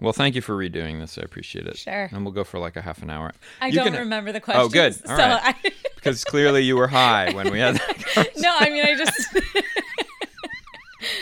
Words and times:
Well, 0.00 0.12
thank 0.12 0.34
you 0.36 0.40
for 0.42 0.54
redoing 0.56 1.00
this. 1.00 1.18
I 1.18 1.22
appreciate 1.22 1.66
it. 1.66 1.76
Sure. 1.76 2.08
And 2.12 2.24
we'll 2.24 2.32
go 2.32 2.44
for 2.44 2.58
like 2.60 2.76
a 2.76 2.80
half 2.82 3.02
an 3.02 3.10
hour. 3.10 3.32
I 3.60 3.66
You 3.68 3.74
don't 3.74 3.86
can- 3.88 3.98
remember 3.98 4.30
the 4.32 4.40
questions. 4.40 4.66
Oh, 4.66 4.68
good. 4.68 4.92
All 5.08 5.16
so 5.16 5.22
right. 5.22 5.54
I, 5.64 5.72
Because 5.96 6.22
clearly 6.24 6.62
you 6.62 6.76
were 6.76 6.86
high 6.86 7.32
when 7.32 7.50
we 7.50 7.58
had 7.58 7.74
that 7.74 8.28
no, 8.36 8.54
I 8.56 8.70
mean 8.70 8.84
I 8.84 8.94
just 8.96 9.12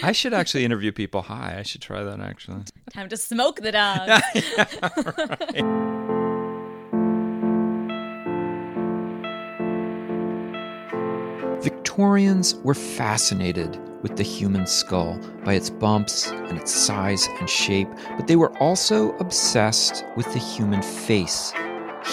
I 0.02 0.12
should 0.12 0.34
actually 0.34 0.64
interview 0.66 0.92
people 0.92 1.22
high. 1.22 1.56
I 1.58 1.62
should 1.62 1.80
try 1.80 2.02
that 2.02 2.20
actually. 2.20 2.60
time 2.92 3.08
to 3.08 3.16
smoke 3.16 3.60
the 3.62 3.72
dog. 6.12 6.22
Victorians 11.96 12.56
were 12.56 12.74
fascinated 12.74 13.80
with 14.02 14.18
the 14.18 14.22
human 14.22 14.66
skull 14.66 15.18
by 15.46 15.54
its 15.54 15.70
bumps 15.70 16.26
and 16.30 16.58
its 16.58 16.70
size 16.70 17.26
and 17.40 17.48
shape, 17.48 17.88
but 18.18 18.26
they 18.26 18.36
were 18.36 18.54
also 18.58 19.16
obsessed 19.16 20.04
with 20.14 20.30
the 20.34 20.38
human 20.38 20.82
face. 20.82 21.54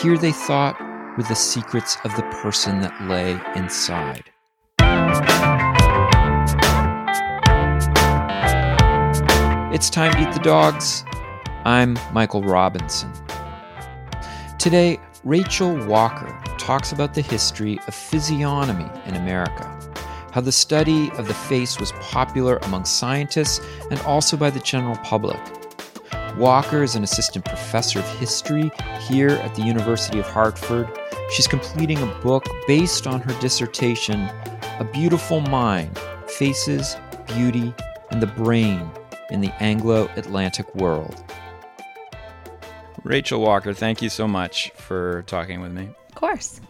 Here 0.02 0.18
they 0.18 0.32
thought 0.32 0.80
were 1.18 1.23
the 1.23 1.36
secrets 1.36 1.98
of 2.06 2.16
the 2.16 2.22
person 2.42 2.80
that 2.80 2.98
lay 3.09 3.38
inside. 3.58 4.23
It's 9.73 9.90
time 9.90 10.14
to 10.14 10.22
eat 10.22 10.34
the 10.34 10.40
dogs. 10.42 11.04
I'm 11.66 12.00
Michael 12.14 12.42
Robinson. 12.42 13.12
Today, 14.58 14.98
Rachel 15.26 15.76
Walker 15.88 16.43
talks 16.63 16.94
about 16.94 17.13
the 17.13 17.22
history 17.22 17.77
of 17.88 17.94
physiognomy 17.94 18.90
in 19.05 19.16
America, 19.16 19.67
how 20.31 20.40
the 20.40 20.49
study 20.49 21.12
of 21.17 21.27
the 21.27 21.34
face 21.34 21.77
was 21.77 21.91
popular 21.99 22.55
among 22.63 22.86
scientists 22.86 23.59
and 23.91 23.99
also 24.02 24.38
by 24.38 24.49
the 24.49 24.62
general 24.62 24.95
public. 25.03 25.38
Walker 26.38 26.81
is 26.81 26.95
an 26.95 27.03
assistant 27.03 27.44
professor 27.44 27.99
of 27.99 28.08
history 28.17 28.72
here 29.02 29.31
at 29.31 29.53
the 29.55 29.62
University 29.62 30.20
of 30.20 30.26
Hartford. 30.26 30.88
She's 31.31 31.47
completing 31.47 32.02
a 32.02 32.20
book 32.22 32.47
based 32.66 33.08
on 33.08 33.20
her 33.20 33.42
dissertation, 33.42 34.22
A 34.80 34.89
Beautiful 34.89 35.42
Mind 35.42 36.00
Faces, 36.27 36.95
Beauty, 37.27 37.75
and 38.09 38.22
the 38.22 38.27
Brain 38.27 38.89
in 39.31 39.42
the 39.42 39.52
Anglo 39.61 40.09
Atlantic 40.16 40.73
World. 40.75 41.25
Rachel 43.03 43.42
Walker, 43.42 43.73
thank 43.73 44.02
you 44.02 44.08
so 44.08 44.30
much 44.30 44.72
for 44.77 45.23
talking 45.23 45.59
with 45.59 45.73
me. 45.73 45.89
Of 46.14 46.19
course. 46.19 46.61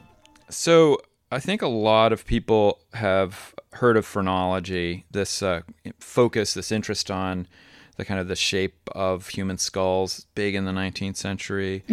So, 0.49 0.99
I 1.31 1.39
think 1.39 1.61
a 1.61 1.67
lot 1.67 2.13
of 2.13 2.25
people 2.25 2.79
have 2.93 3.55
heard 3.73 3.97
of 3.97 4.05
phrenology, 4.05 5.05
this 5.11 5.41
uh, 5.41 5.61
focus, 5.99 6.53
this 6.53 6.71
interest 6.71 7.11
on 7.11 7.47
the 7.97 8.05
kind 8.05 8.19
of 8.19 8.27
the 8.27 8.35
shape 8.35 8.89
of 8.93 9.29
human 9.29 9.57
skulls, 9.57 10.25
big 10.35 10.55
in 10.55 10.65
the 10.65 10.71
19th 10.71 11.17
century. 11.17 11.83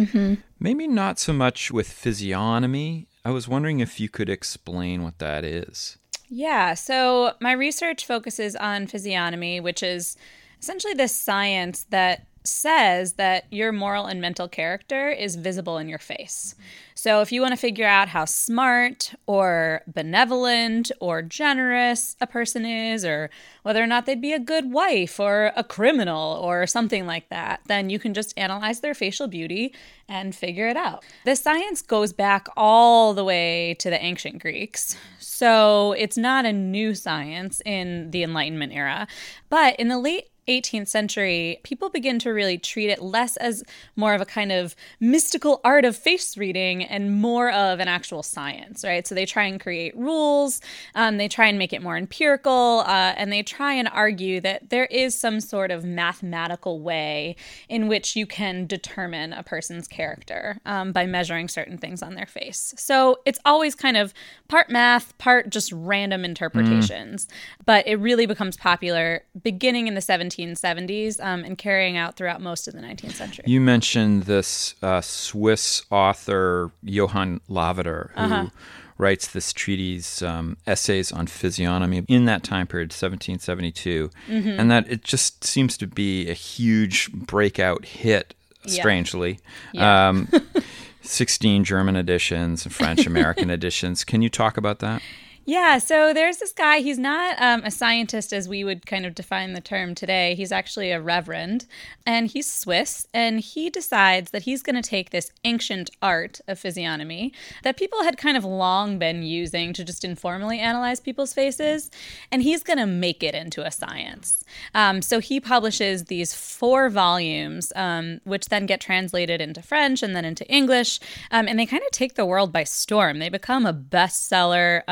Maybe 0.59 0.87
not 0.87 1.19
so 1.19 1.33
much 1.33 1.71
with 1.71 1.87
physiognomy. 1.91 3.07
I 3.25 3.31
was 3.31 3.47
wondering 3.47 3.79
if 3.79 3.99
you 3.99 4.09
could 4.09 4.29
explain 4.29 5.03
what 5.03 5.19
that 5.19 5.43
is. 5.43 5.97
Yeah, 6.29 6.75
so 6.75 7.33
my 7.39 7.51
research 7.51 8.05
focuses 8.05 8.55
on 8.55 8.87
physiognomy, 8.87 9.59
which 9.59 9.83
is 9.83 10.15
essentially 10.61 10.93
this 10.93 11.15
science 11.15 11.85
that 11.89 12.27
says 12.43 13.13
that 13.13 13.45
your 13.51 13.71
moral 13.71 14.05
and 14.05 14.19
mental 14.19 14.47
character 14.47 15.09
is 15.09 15.35
visible 15.35 15.77
in 15.77 15.87
your 15.87 15.99
face. 15.99 16.55
So 16.95 17.21
if 17.21 17.31
you 17.31 17.41
want 17.41 17.53
to 17.53 17.57
figure 17.57 17.87
out 17.87 18.09
how 18.09 18.25
smart 18.25 19.13
or 19.25 19.81
benevolent 19.87 20.91
or 20.99 21.21
generous 21.21 22.15
a 22.21 22.27
person 22.27 22.65
is, 22.65 23.03
or 23.03 23.29
whether 23.63 23.81
or 23.81 23.87
not 23.87 24.05
they'd 24.05 24.21
be 24.21 24.33
a 24.33 24.39
good 24.39 24.71
wife 24.71 25.19
or 25.19 25.51
a 25.55 25.63
criminal 25.63 26.39
or 26.43 26.67
something 26.67 27.07
like 27.07 27.29
that, 27.29 27.61
then 27.65 27.89
you 27.89 27.97
can 27.97 28.13
just 28.13 28.37
analyze 28.37 28.81
their 28.81 28.93
facial 28.93 29.27
beauty 29.27 29.73
and 30.07 30.35
figure 30.35 30.67
it 30.67 30.77
out. 30.77 31.03
The 31.25 31.35
science 31.35 31.81
goes 31.81 32.13
back 32.13 32.47
all 32.55 33.13
the 33.13 33.23
way 33.23 33.75
to 33.79 33.89
the 33.89 33.99
ancient 33.99 34.39
Greeks. 34.39 34.97
So 35.19 35.93
it's 35.93 36.17
not 36.17 36.45
a 36.45 36.53
new 36.53 36.93
science 36.93 37.61
in 37.65 38.11
the 38.11 38.21
Enlightenment 38.21 38.73
era. 38.73 39.07
But 39.49 39.79
in 39.79 39.87
the 39.87 39.97
late 39.97 40.30
18th 40.47 40.87
century, 40.87 41.59
people 41.63 41.89
begin 41.89 42.19
to 42.19 42.31
really 42.31 42.57
treat 42.57 42.89
it 42.89 43.01
less 43.01 43.37
as 43.37 43.63
more 43.95 44.13
of 44.13 44.21
a 44.21 44.25
kind 44.25 44.51
of 44.51 44.75
mystical 44.99 45.61
art 45.63 45.85
of 45.85 45.95
face 45.95 46.37
reading 46.37 46.83
and 46.83 47.21
more 47.21 47.51
of 47.51 47.79
an 47.79 47.87
actual 47.87 48.23
science, 48.23 48.83
right? 48.83 49.05
So 49.07 49.15
they 49.15 49.25
try 49.25 49.43
and 49.45 49.59
create 49.59 49.95
rules, 49.95 50.61
um, 50.95 51.17
they 51.17 51.27
try 51.27 51.47
and 51.47 51.57
make 51.57 51.73
it 51.73 51.81
more 51.81 51.97
empirical, 51.97 52.83
uh, 52.85 53.13
and 53.15 53.31
they 53.31 53.43
try 53.43 53.73
and 53.73 53.87
argue 53.87 54.41
that 54.41 54.69
there 54.69 54.85
is 54.85 55.17
some 55.17 55.39
sort 55.39 55.71
of 55.71 55.83
mathematical 55.83 56.79
way 56.79 57.35
in 57.69 57.87
which 57.87 58.15
you 58.15 58.25
can 58.25 58.65
determine 58.65 59.33
a 59.33 59.43
person's 59.43 59.87
character 59.87 60.59
um, 60.65 60.91
by 60.91 61.05
measuring 61.05 61.47
certain 61.47 61.77
things 61.77 62.01
on 62.01 62.15
their 62.15 62.25
face. 62.25 62.73
So 62.77 63.19
it's 63.25 63.39
always 63.45 63.75
kind 63.75 63.97
of 63.97 64.13
part 64.47 64.69
math, 64.69 65.17
part 65.17 65.49
just 65.49 65.71
random 65.71 66.25
interpretations, 66.25 67.27
but 67.65 67.87
it 67.87 67.95
really 67.97 68.25
becomes 68.25 68.57
popular 68.57 69.23
beginning 69.43 69.87
in 69.87 69.95
the 69.95 70.01
1770s 70.31 71.23
um, 71.23 71.43
and 71.43 71.57
carrying 71.57 71.97
out 71.97 72.15
throughout 72.15 72.41
most 72.41 72.67
of 72.67 72.73
the 72.73 72.79
19th 72.81 73.13
century. 73.13 73.45
You 73.47 73.61
mentioned 73.61 74.23
this 74.23 74.75
uh, 74.81 75.01
Swiss 75.01 75.83
author, 75.91 76.71
Johann 76.83 77.41
Lavater, 77.47 78.11
who 78.15 78.51
writes 78.97 79.27
this 79.27 79.51
treatise, 79.51 80.21
um, 80.21 80.57
Essays 80.67 81.11
on 81.11 81.25
Physiognomy, 81.27 82.03
in 82.07 82.25
that 82.25 82.43
time 82.43 82.67
period, 82.67 82.91
1772. 82.91 84.09
And 84.27 84.69
that 84.71 84.89
it 84.91 85.03
just 85.03 85.43
seems 85.43 85.77
to 85.77 85.87
be 85.87 86.29
a 86.29 86.33
huge 86.33 87.11
breakout 87.11 87.85
hit, 87.85 88.33
Yeah. 88.63 88.81
strangely. 88.81 89.39
Yeah. 89.73 90.09
Um, 90.09 90.29
16 91.03 91.63
German 91.63 91.95
editions 91.95 92.63
and 92.63 92.73
French 92.73 93.07
American 93.07 93.49
editions. 93.57 94.03
Can 94.03 94.21
you 94.21 94.29
talk 94.29 94.55
about 94.55 94.79
that? 94.79 95.01
Yeah, 95.43 95.79
so 95.79 96.13
there's 96.13 96.37
this 96.37 96.53
guy. 96.53 96.81
He's 96.81 96.99
not 96.99 97.41
um, 97.41 97.63
a 97.63 97.71
scientist 97.71 98.31
as 98.31 98.47
we 98.47 98.63
would 98.63 98.85
kind 98.85 99.07
of 99.07 99.15
define 99.15 99.53
the 99.53 99.59
term 99.59 99.95
today. 99.95 100.35
He's 100.35 100.51
actually 100.51 100.91
a 100.91 101.01
reverend, 101.01 101.65
and 102.05 102.27
he's 102.27 102.51
Swiss. 102.51 103.07
And 103.11 103.39
he 103.39 103.71
decides 103.71 104.29
that 104.31 104.43
he's 104.43 104.61
going 104.61 104.75
to 104.79 104.87
take 104.87 105.09
this 105.09 105.31
ancient 105.43 105.89
art 105.99 106.41
of 106.47 106.59
physiognomy 106.59 107.33
that 107.63 107.75
people 107.75 108.03
had 108.03 108.19
kind 108.19 108.37
of 108.37 108.45
long 108.45 108.99
been 108.99 109.23
using 109.23 109.73
to 109.73 109.83
just 109.83 110.05
informally 110.05 110.59
analyze 110.59 110.99
people's 110.99 111.33
faces, 111.33 111.89
and 112.31 112.43
he's 112.43 112.61
going 112.61 112.77
to 112.77 112.85
make 112.85 113.23
it 113.23 113.33
into 113.33 113.65
a 113.65 113.71
science. 113.71 114.43
Um, 114.75 115.01
so 115.01 115.19
he 115.19 115.39
publishes 115.39 116.05
these 116.05 116.35
four 116.35 116.87
volumes, 116.91 117.73
um, 117.75 118.21
which 118.25 118.49
then 118.49 118.67
get 118.67 118.79
translated 118.79 119.41
into 119.41 119.63
French 119.63 120.03
and 120.03 120.15
then 120.15 120.23
into 120.23 120.47
English, 120.53 120.99
um, 121.31 121.47
and 121.47 121.57
they 121.57 121.65
kind 121.65 121.81
of 121.83 121.89
take 121.89 122.13
the 122.13 122.27
world 122.27 122.53
by 122.53 122.63
storm. 122.63 123.17
They 123.17 123.29
become 123.29 123.65
a 123.65 123.73
bestseller. 123.73 124.83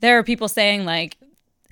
There 0.00 0.18
are 0.18 0.22
people 0.22 0.48
saying 0.48 0.84
like 0.84 1.16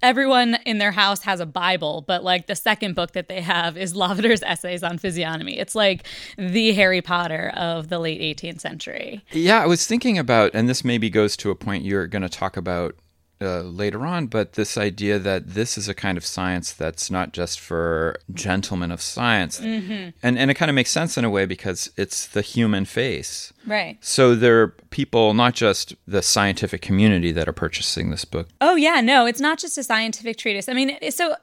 everyone 0.02 0.58
in 0.66 0.78
their 0.78 0.92
house 0.92 1.22
has 1.22 1.40
a 1.40 1.46
Bible, 1.46 2.04
but 2.06 2.24
like 2.24 2.46
the 2.46 2.56
second 2.56 2.94
book 2.94 3.12
that 3.12 3.28
they 3.28 3.40
have 3.40 3.76
is 3.76 3.94
Lavater's 3.94 4.42
Essays 4.42 4.82
on 4.82 4.98
Physiognomy. 4.98 5.58
It's 5.58 5.74
like 5.74 6.06
the 6.36 6.72
Harry 6.72 7.00
Potter 7.00 7.52
of 7.56 7.88
the 7.88 7.98
late 7.98 8.20
18th 8.20 8.60
century. 8.60 9.24
Yeah, 9.30 9.62
I 9.62 9.66
was 9.66 9.86
thinking 9.86 10.18
about, 10.18 10.50
and 10.54 10.68
this 10.68 10.84
maybe 10.84 11.08
goes 11.08 11.36
to 11.38 11.50
a 11.50 11.54
point 11.54 11.84
you're 11.84 12.06
going 12.06 12.22
to 12.22 12.28
talk 12.28 12.56
about 12.56 12.96
uh, 13.42 13.62
later 13.62 14.06
on, 14.06 14.26
but 14.26 14.52
this 14.52 14.78
idea 14.78 15.18
that 15.18 15.54
this 15.54 15.76
is 15.76 15.88
a 15.88 15.94
kind 15.94 16.16
of 16.16 16.24
science 16.24 16.72
that's 16.72 17.10
not 17.10 17.32
just 17.32 17.60
for 17.60 18.16
gentlemen 18.32 18.90
of 18.90 19.02
science. 19.02 19.60
Mm-hmm. 19.60 20.10
And, 20.22 20.38
and 20.38 20.50
it 20.50 20.54
kind 20.54 20.70
of 20.70 20.74
makes 20.74 20.90
sense 20.90 21.18
in 21.18 21.24
a 21.24 21.30
way 21.30 21.46
because 21.46 21.90
it's 21.96 22.26
the 22.26 22.42
human 22.42 22.84
face. 22.84 23.52
Right. 23.66 23.98
So 24.00 24.34
there 24.34 24.62
are 24.62 24.68
people, 24.90 25.34
not 25.34 25.54
just 25.54 25.94
the 26.06 26.22
scientific 26.22 26.82
community, 26.82 27.32
that 27.32 27.48
are 27.48 27.52
purchasing 27.52 28.10
this 28.10 28.24
book. 28.24 28.48
Oh 28.60 28.76
yeah, 28.76 29.00
no, 29.00 29.26
it's 29.26 29.40
not 29.40 29.58
just 29.58 29.76
a 29.78 29.82
scientific 29.82 30.36
treatise. 30.36 30.68
I 30.68 30.72
mean, 30.72 30.96
so 31.10 31.36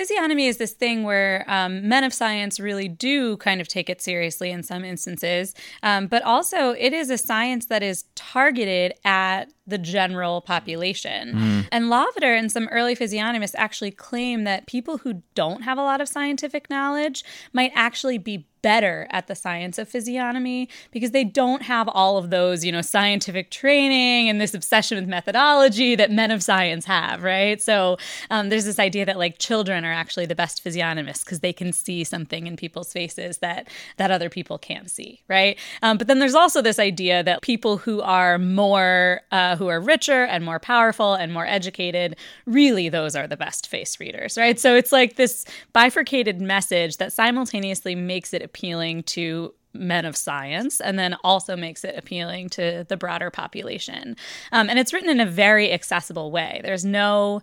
physiognomy 0.00 0.46
is 0.46 0.56
this 0.56 0.72
thing 0.72 1.02
where 1.02 1.44
um, 1.46 1.86
men 1.86 2.04
of 2.04 2.14
science 2.14 2.58
really 2.58 2.88
do 2.88 3.36
kind 3.36 3.60
of 3.60 3.68
take 3.68 3.90
it 3.90 4.00
seriously 4.00 4.50
in 4.50 4.62
some 4.62 4.82
instances, 4.82 5.54
um, 5.82 6.06
but 6.06 6.22
also 6.22 6.70
it 6.70 6.94
is 6.94 7.10
a 7.10 7.18
science 7.18 7.66
that 7.66 7.82
is 7.82 8.06
targeted 8.14 8.94
at 9.04 9.52
the 9.66 9.76
general 9.76 10.40
population. 10.40 11.66
And 11.70 11.90
Lavater 11.90 12.34
and 12.34 12.50
some 12.50 12.66
early 12.68 12.94
physiognomists 12.94 13.54
actually 13.56 13.90
claim 13.90 14.44
that 14.44 14.66
people 14.66 14.98
who 14.98 15.22
don't 15.34 15.62
have 15.62 15.76
a 15.76 15.82
lot 15.82 16.00
of 16.00 16.08
scientific 16.08 16.70
knowledge 16.70 17.22
might 17.52 17.70
actually 17.74 18.16
be 18.16 18.46
better 18.62 19.06
at 19.10 19.26
the 19.26 19.34
science 19.34 19.78
of 19.78 19.88
physiognomy 19.88 20.68
because 20.90 21.12
they 21.12 21.24
don't 21.24 21.62
have 21.62 21.88
all 21.88 22.18
of 22.18 22.28
those, 22.28 22.62
you 22.62 22.70
know, 22.70 22.82
scientific 22.82 23.50
training 23.50 24.28
and 24.28 24.38
this 24.38 24.52
obsession 24.52 24.98
with 24.98 25.08
methodology 25.08 25.94
that 25.94 26.10
men 26.10 26.30
of 26.30 26.42
science 26.42 26.84
have, 26.84 27.22
right? 27.22 27.62
So 27.62 27.96
um, 28.30 28.50
there's 28.50 28.66
this 28.66 28.78
idea 28.78 29.06
that 29.06 29.18
like 29.18 29.38
children 29.38 29.84
are 29.84 29.89
are 29.90 29.94
actually 29.94 30.26
the 30.26 30.34
best 30.34 30.62
physiognomists 30.62 31.24
because 31.24 31.40
they 31.40 31.52
can 31.52 31.72
see 31.72 32.04
something 32.04 32.46
in 32.46 32.56
people's 32.56 32.92
faces 32.92 33.38
that 33.38 33.68
that 33.96 34.10
other 34.10 34.30
people 34.30 34.58
can't 34.58 34.90
see, 34.90 35.22
right? 35.28 35.58
Um, 35.82 35.98
but 35.98 36.06
then 36.06 36.18
there's 36.18 36.34
also 36.34 36.62
this 36.62 36.78
idea 36.78 37.22
that 37.22 37.42
people 37.42 37.76
who 37.76 38.00
are 38.00 38.38
more, 38.38 39.20
uh, 39.30 39.56
who 39.56 39.68
are 39.68 39.80
richer 39.80 40.24
and 40.24 40.44
more 40.44 40.58
powerful 40.58 41.14
and 41.14 41.32
more 41.32 41.46
educated, 41.46 42.16
really 42.46 42.88
those 42.88 43.16
are 43.16 43.26
the 43.26 43.36
best 43.36 43.66
face 43.66 44.00
readers, 44.00 44.36
right? 44.38 44.58
So 44.58 44.74
it's 44.74 44.92
like 44.92 45.16
this 45.16 45.44
bifurcated 45.72 46.40
message 46.40 46.96
that 46.98 47.12
simultaneously 47.12 47.94
makes 47.94 48.32
it 48.32 48.42
appealing 48.42 49.02
to 49.04 49.54
men 49.72 50.04
of 50.04 50.16
science 50.16 50.80
and 50.80 50.98
then 50.98 51.14
also 51.22 51.56
makes 51.56 51.84
it 51.84 51.96
appealing 51.96 52.48
to 52.48 52.84
the 52.88 52.96
broader 52.96 53.30
population. 53.30 54.16
Um, 54.52 54.68
and 54.68 54.78
it's 54.78 54.92
written 54.92 55.08
in 55.08 55.20
a 55.20 55.26
very 55.26 55.72
accessible 55.72 56.30
way. 56.30 56.60
There's 56.64 56.84
no 56.84 57.40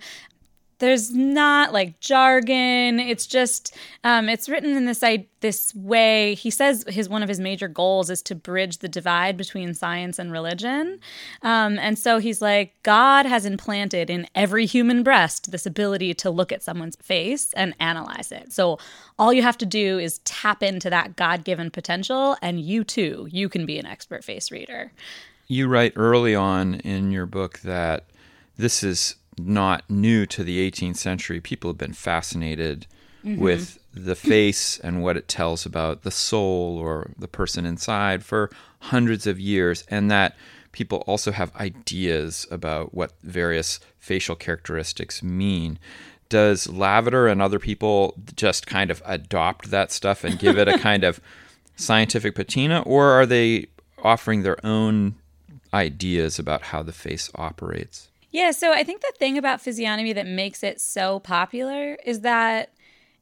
there's 0.80 1.12
not 1.12 1.74
like 1.74 2.00
jargon. 2.00 3.00
It's 3.00 3.26
just 3.26 3.76
um, 4.04 4.30
it's 4.30 4.48
written 4.48 4.76
in 4.76 4.86
this 4.86 5.04
I, 5.04 5.26
this 5.40 5.74
way. 5.76 6.36
He 6.36 6.50
says 6.50 6.84
his 6.88 7.10
one 7.10 7.24
of 7.24 7.30
his 7.30 7.40
major 7.40 7.68
goals 7.68 8.10
is 8.10 8.22
to 8.24 8.36
bridge 8.36 8.80
the 8.80 8.88
divide 8.88 9.38
between 9.38 9.74
science 9.74 10.20
and 10.20 10.32
religion. 10.32 11.00
Um, 11.42 11.80
and 11.80 11.98
so 11.98 12.20
he's 12.20 12.42
like 12.42 12.74
god 12.84 13.26
has 13.26 13.46
implanted 13.46 14.10
in 14.10 14.28
every 14.36 14.66
human 14.66 15.04
breast 15.04 15.52
this 15.52 15.66
ability 15.66 16.14
to 16.16 16.30
look 16.30 16.52
at 16.52 16.64
someone's 16.64 16.96
face 16.98 17.54
and 17.54 17.74
analyze 17.80 18.32
it. 18.32 18.54
So 18.54 18.78
all 19.18 19.34
you 19.34 19.42
have 19.42 19.58
to 19.60 19.66
do 19.66 19.98
is 19.98 20.20
tap 20.20 20.62
into 20.62 20.90
that 20.90 21.16
god-given 21.16 21.72
potential 21.72 22.38
and 22.42 22.60
you 22.60 22.84
too 22.84 23.28
you 23.32 23.50
can 23.50 23.66
be 23.66 23.80
an 23.80 23.86
expert 23.86 24.24
face 24.24 24.52
reader. 24.52 24.92
You 25.48 25.68
write 25.68 25.94
early 25.96 26.36
on 26.36 26.76
in 26.76 27.12
your 27.12 27.26
book 27.26 27.60
that 27.60 28.06
this 28.58 28.84
is 28.84 29.16
not 29.38 29.90
new 29.90 30.26
to 30.28 30.44
the 30.44 30.70
18th 30.70 30.98
century. 30.98 31.40
People 31.40 31.70
have 31.70 31.78
been 31.78 31.94
fascinated 31.94 32.88
mm-hmm. 33.24 33.42
with 33.42 33.80
the 33.94 34.16
face 34.16 34.80
and 34.80 35.04
what 35.04 35.18
it 35.18 35.28
tells 35.28 35.66
about 35.66 36.04
the 36.04 36.12
soul 36.12 36.78
or 36.78 37.12
the 37.18 37.28
person 37.28 37.66
inside 37.66 38.24
for 38.24 38.50
hundreds 38.80 39.28
of 39.28 39.40
years, 39.40 39.84
and 39.90 40.10
that 40.12 40.36
people 40.72 41.00
also 41.08 41.32
have 41.32 41.56
ideas 41.56 42.46
about 42.52 42.94
what 42.94 43.14
various 43.24 43.80
facial 43.98 44.36
characteristics 44.36 45.24
mean. 45.24 45.80
Does 46.30 46.68
Lavater 46.68 47.28
and 47.28 47.42
other 47.42 47.60
people 47.60 48.14
just 48.36 48.68
kind 48.68 48.92
of 48.92 49.02
adopt 49.06 49.72
that 49.72 49.92
stuff 49.92 50.24
and 50.24 50.38
give 50.38 50.58
it 50.58 50.68
a 50.68 50.78
kind 50.90 51.04
of 51.04 51.20
scientific 51.76 52.36
patina, 52.36 52.82
or 52.82 53.12
are 53.12 53.26
they 53.26 53.68
offering 54.04 54.44
their 54.44 54.64
own 54.66 55.16
ideas 55.74 56.38
about 56.38 56.64
how 56.64 56.84
the 56.84 56.94
face 56.94 57.32
operates? 57.36 58.10
Yeah, 58.38 58.52
so 58.52 58.72
I 58.72 58.84
think 58.84 59.02
the 59.02 59.12
thing 59.18 59.40
about 59.40 59.62
physiognomy 59.62 60.14
that 60.14 60.28
makes 60.28 60.62
it 60.62 60.80
so 60.80 61.20
popular 61.22 61.98
is 62.06 62.22
that 62.22 62.72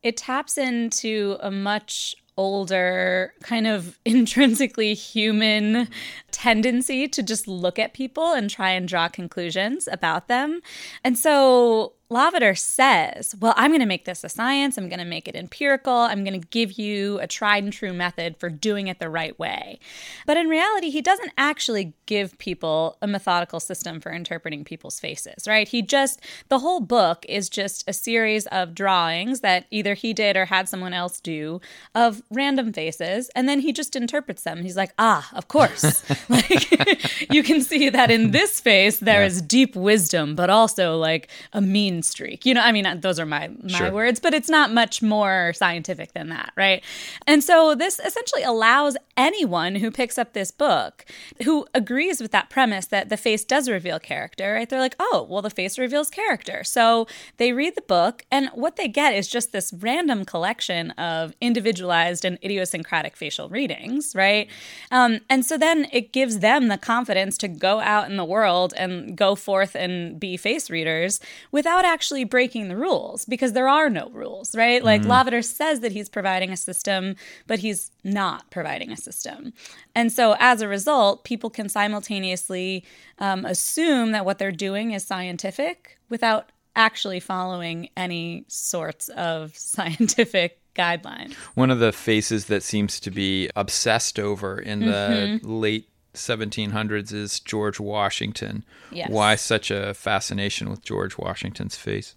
it 0.03 0.17
taps 0.17 0.57
into 0.57 1.37
a 1.39 1.49
much 1.49 2.17
older, 2.35 3.33
kind 3.41 3.65
of 3.65 3.97
intrinsically 4.05 4.93
human 4.93 5.87
tendency 6.31 7.07
to 7.07 7.23
just 7.23 7.47
look 7.47 7.79
at 7.79 7.93
people 7.93 8.33
and 8.33 8.49
try 8.49 8.71
and 8.71 8.89
draw 8.89 9.07
conclusions 9.07 9.87
about 9.89 10.27
them. 10.27 10.59
And 11.01 11.17
so 11.17 11.93
Lavater 12.09 12.53
says, 12.53 13.35
Well, 13.39 13.55
I'm 13.57 13.71
going 13.71 13.79
to 13.79 13.87
make 13.87 14.05
this 14.05 14.23
a 14.23 14.29
science. 14.29 14.77
I'm 14.77 14.89
going 14.89 14.99
to 14.99 15.05
make 15.05 15.27
it 15.27 15.35
empirical. 15.35 15.93
I'm 15.93 16.23
going 16.23 16.39
to 16.39 16.47
give 16.47 16.73
you 16.73 17.19
a 17.19 17.25
tried 17.25 17.63
and 17.63 17.73
true 17.73 17.93
method 17.93 18.37
for 18.37 18.47
doing 18.49 18.87
it 18.87 18.99
the 18.99 19.09
right 19.09 19.37
way. 19.39 19.79
But 20.27 20.37
in 20.37 20.47
reality, 20.47 20.91
he 20.91 21.01
doesn't 21.01 21.31
actually 21.35 21.93
give 22.05 22.37
people 22.37 22.97
a 23.01 23.07
methodical 23.07 23.59
system 23.59 23.99
for 23.99 24.11
interpreting 24.11 24.63
people's 24.63 24.99
faces, 24.99 25.47
right? 25.47 25.67
He 25.67 25.81
just, 25.81 26.21
the 26.49 26.59
whole 26.59 26.79
book 26.79 27.25
is 27.27 27.49
just 27.49 27.83
a 27.87 27.93
series 27.93 28.45
of 28.47 28.75
drawings 28.75 29.39
that 29.39 29.65
either 29.71 29.95
he 29.95 30.13
did 30.13 30.37
or 30.37 30.45
had 30.45 30.69
someone 30.69 30.93
else 30.93 31.19
do 31.19 31.59
of 31.95 32.21
random 32.29 32.71
faces. 32.71 33.31
And 33.35 33.49
then 33.49 33.61
he 33.61 33.73
just 33.73 33.95
interprets 33.95 34.43
them. 34.43 34.61
He's 34.61 34.77
like, 34.77 34.93
Ah, 34.99 35.27
of 35.33 35.47
course. 35.47 36.03
like, 36.29 37.31
you 37.33 37.41
can 37.41 37.61
see 37.61 37.89
that 37.89 38.11
in 38.11 38.31
this 38.31 38.59
face, 38.59 38.99
there 38.99 39.21
yeah. 39.21 39.27
is 39.27 39.41
deep 39.41 39.75
wisdom, 39.75 40.35
but 40.35 40.49
also 40.49 40.97
like 40.97 41.29
a 41.51 41.61
mean 41.61 41.94
streak. 42.03 42.45
You 42.45 42.53
know, 42.53 42.61
I 42.61 42.71
mean, 42.71 42.99
those 43.01 43.19
are 43.19 43.25
my 43.25 43.49
my 43.61 43.77
sure. 43.77 43.91
words, 43.91 44.19
but 44.19 44.33
it's 44.33 44.49
not 44.49 44.71
much 44.71 45.01
more 45.01 45.53
scientific 45.55 46.13
than 46.13 46.29
that, 46.29 46.51
right? 46.55 46.83
And 47.27 47.43
so 47.43 47.75
this 47.75 47.99
essentially 47.99 48.43
allows 48.43 48.97
anyone 49.17 49.75
who 49.75 49.91
picks 49.91 50.17
up 50.17 50.33
this 50.33 50.51
book 50.51 51.05
who 51.43 51.65
agrees 51.73 52.19
with 52.21 52.31
that 52.31 52.49
premise 52.49 52.87
that 52.87 53.09
the 53.09 53.17
face 53.17 53.45
does 53.45 53.69
reveal 53.69 53.99
character, 53.99 54.53
right? 54.53 54.69
They're 54.69 54.79
like, 54.79 54.95
"Oh, 54.99 55.25
well 55.29 55.41
the 55.41 55.49
face 55.49 55.77
reveals 55.77 56.09
character." 56.09 56.63
So 56.63 57.07
they 57.37 57.53
read 57.53 57.75
the 57.75 57.81
book 57.81 58.25
and 58.31 58.49
what 58.53 58.75
they 58.75 58.87
get 58.87 59.13
is 59.13 59.27
just 59.27 59.51
this 59.51 59.73
random 59.73 60.25
collection 60.25 60.91
of 60.91 61.33
individualized 61.39 62.25
and 62.25 62.37
idiosyncratic 62.43 63.15
facial 63.15 63.49
readings, 63.49 64.13
right? 64.15 64.49
Um, 64.91 65.19
and 65.29 65.45
so 65.45 65.57
then 65.57 65.87
it 65.91 66.11
gives 66.11 66.39
them 66.39 66.67
the 66.67 66.77
confidence 66.77 67.37
to 67.39 67.47
go 67.47 67.79
out 67.79 68.09
in 68.09 68.17
the 68.17 68.25
world 68.25 68.73
and 68.75 69.15
go 69.15 69.35
forth 69.35 69.75
and 69.75 70.19
be 70.19 70.37
face 70.37 70.69
readers 70.69 71.19
without 71.51 71.84
without 71.85 71.93
actually 71.93 72.23
breaking 72.23 72.67
the 72.67 72.75
rules 72.75 73.25
because 73.25 73.53
there 73.53 73.67
are 73.67 73.89
no 73.89 74.09
rules, 74.09 74.55
right? 74.55 74.83
Like 74.83 75.03
mm. 75.03 75.07
Lavater 75.07 75.41
says 75.41 75.79
that 75.81 75.91
he's 75.91 76.09
providing 76.09 76.51
a 76.51 76.57
system, 76.57 77.15
but 77.47 77.59
he's 77.59 77.91
not 78.03 78.49
providing 78.51 78.91
a 78.91 78.97
system. 78.97 79.53
And 79.93 80.11
so 80.11 80.35
as 80.39 80.61
a 80.61 80.67
result, 80.67 81.23
people 81.23 81.49
can 81.49 81.69
simultaneously 81.69 82.83
um, 83.19 83.45
assume 83.45 84.11
that 84.11 84.25
what 84.25 84.37
they're 84.37 84.51
doing 84.51 84.91
is 84.91 85.05
scientific 85.05 85.97
without 86.09 86.51
actually 86.75 87.19
following 87.19 87.89
any 87.95 88.45
sorts 88.47 89.09
of 89.09 89.55
scientific 89.57 90.59
guideline. 90.75 91.33
One 91.53 91.71
of 91.71 91.79
the 91.79 91.93
faces 91.93 92.45
that 92.45 92.63
seems 92.63 92.99
to 92.99 93.11
be 93.11 93.49
obsessed 93.55 94.19
over 94.19 94.59
in 94.59 94.81
the 94.81 95.39
mm-hmm. 95.39 95.47
late 95.47 95.89
1700s 96.15 97.13
is 97.13 97.39
George 97.39 97.79
Washington. 97.79 98.63
Yes. 98.91 99.09
Why 99.09 99.35
such 99.35 99.71
a 99.71 99.93
fascination 99.93 100.69
with 100.69 100.83
George 100.83 101.17
Washington's 101.17 101.75
face? 101.75 102.15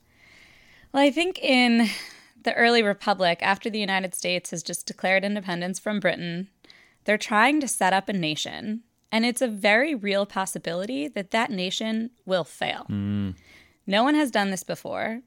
Well, 0.92 1.02
I 1.02 1.10
think 1.10 1.38
in 1.38 1.88
the 2.42 2.54
early 2.54 2.82
republic, 2.82 3.38
after 3.42 3.68
the 3.68 3.78
United 3.78 4.14
States 4.14 4.50
has 4.50 4.62
just 4.62 4.86
declared 4.86 5.24
independence 5.24 5.78
from 5.78 6.00
Britain, 6.00 6.48
they're 7.04 7.18
trying 7.18 7.60
to 7.60 7.68
set 7.68 7.92
up 7.92 8.08
a 8.08 8.12
nation. 8.12 8.82
And 9.10 9.24
it's 9.24 9.42
a 9.42 9.48
very 9.48 9.94
real 9.94 10.26
possibility 10.26 11.08
that 11.08 11.30
that 11.30 11.50
nation 11.50 12.10
will 12.26 12.44
fail. 12.44 12.86
Mm. 12.90 13.34
No 13.86 14.02
one 14.02 14.14
has 14.14 14.30
done 14.30 14.50
this 14.50 14.64
before. 14.64 15.22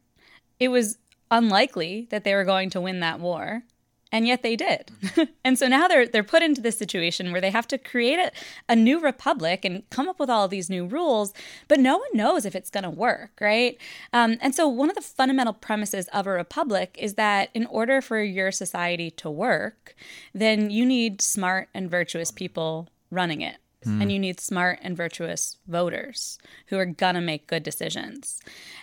It 0.59 0.68
was 0.68 0.97
unlikely 1.31 2.07
that 2.12 2.23
they 2.23 2.35
were 2.35 2.44
going 2.44 2.69
to 2.71 2.81
win 2.81 3.00
that 3.00 3.19
war 3.19 3.63
and 4.12 4.28
yet 4.28 4.44
they 4.44 4.56
did. 4.56 4.92
and 5.44 5.58
so 5.58 5.68
now 5.68 5.88
they're 5.88 6.08
they're 6.08 6.24
put 6.24 6.44
into 6.44 6.62
this 6.62 6.78
situation 6.78 7.31
where 7.31 7.42
they 7.42 7.50
have 7.50 7.68
to 7.69 7.78
create 7.78 8.19
a, 8.19 8.31
a 8.69 8.75
new 8.75 9.00
republic 9.00 9.63
and 9.63 9.90
come 9.90 10.10
up 10.10 10.19
with 10.19 10.30
all 10.30 10.48
these 10.48 10.69
new 10.69 10.86
rules, 10.86 11.34
but 11.68 11.80
no 11.80 11.98
one 11.98 12.10
knows 12.13 12.46
if 12.46 12.56
it's 12.56 12.69
going 12.69 12.84
to 12.84 12.90
work, 12.90 13.31
right? 13.40 13.78
Um, 14.13 14.38
and 14.42 14.54
so 14.54 14.68
one 14.68 14.90
of 14.90 14.96
the 14.96 15.02
fundamental 15.02 15.54
premises 15.54 16.08
of 16.10 16.28
a 16.28 16.31
republic 16.31 16.96
is 17.00 17.16
that 17.16 17.50
in 17.54 17.66
order 17.68 18.02
for 18.02 18.22
your 18.22 18.52
society 18.52 19.10
to 19.12 19.30
work, 19.30 19.96
then 20.34 20.69
you 20.69 20.86
need 20.86 21.22
smart 21.22 21.69
and 21.74 21.90
virtuous 21.90 22.31
people 22.31 22.90
running 23.09 23.42
it. 23.42 23.57
Mm. 23.85 24.02
And 24.02 24.12
you 24.12 24.19
need 24.19 24.40
smart 24.40 24.80
and 24.83 24.95
virtuous 24.95 25.57
voters 25.68 26.38
who 26.68 26.78
are 26.78 26.85
going 26.85 27.16
to 27.16 27.21
make 27.21 27.47
good 27.47 27.64
decisions. 27.64 28.40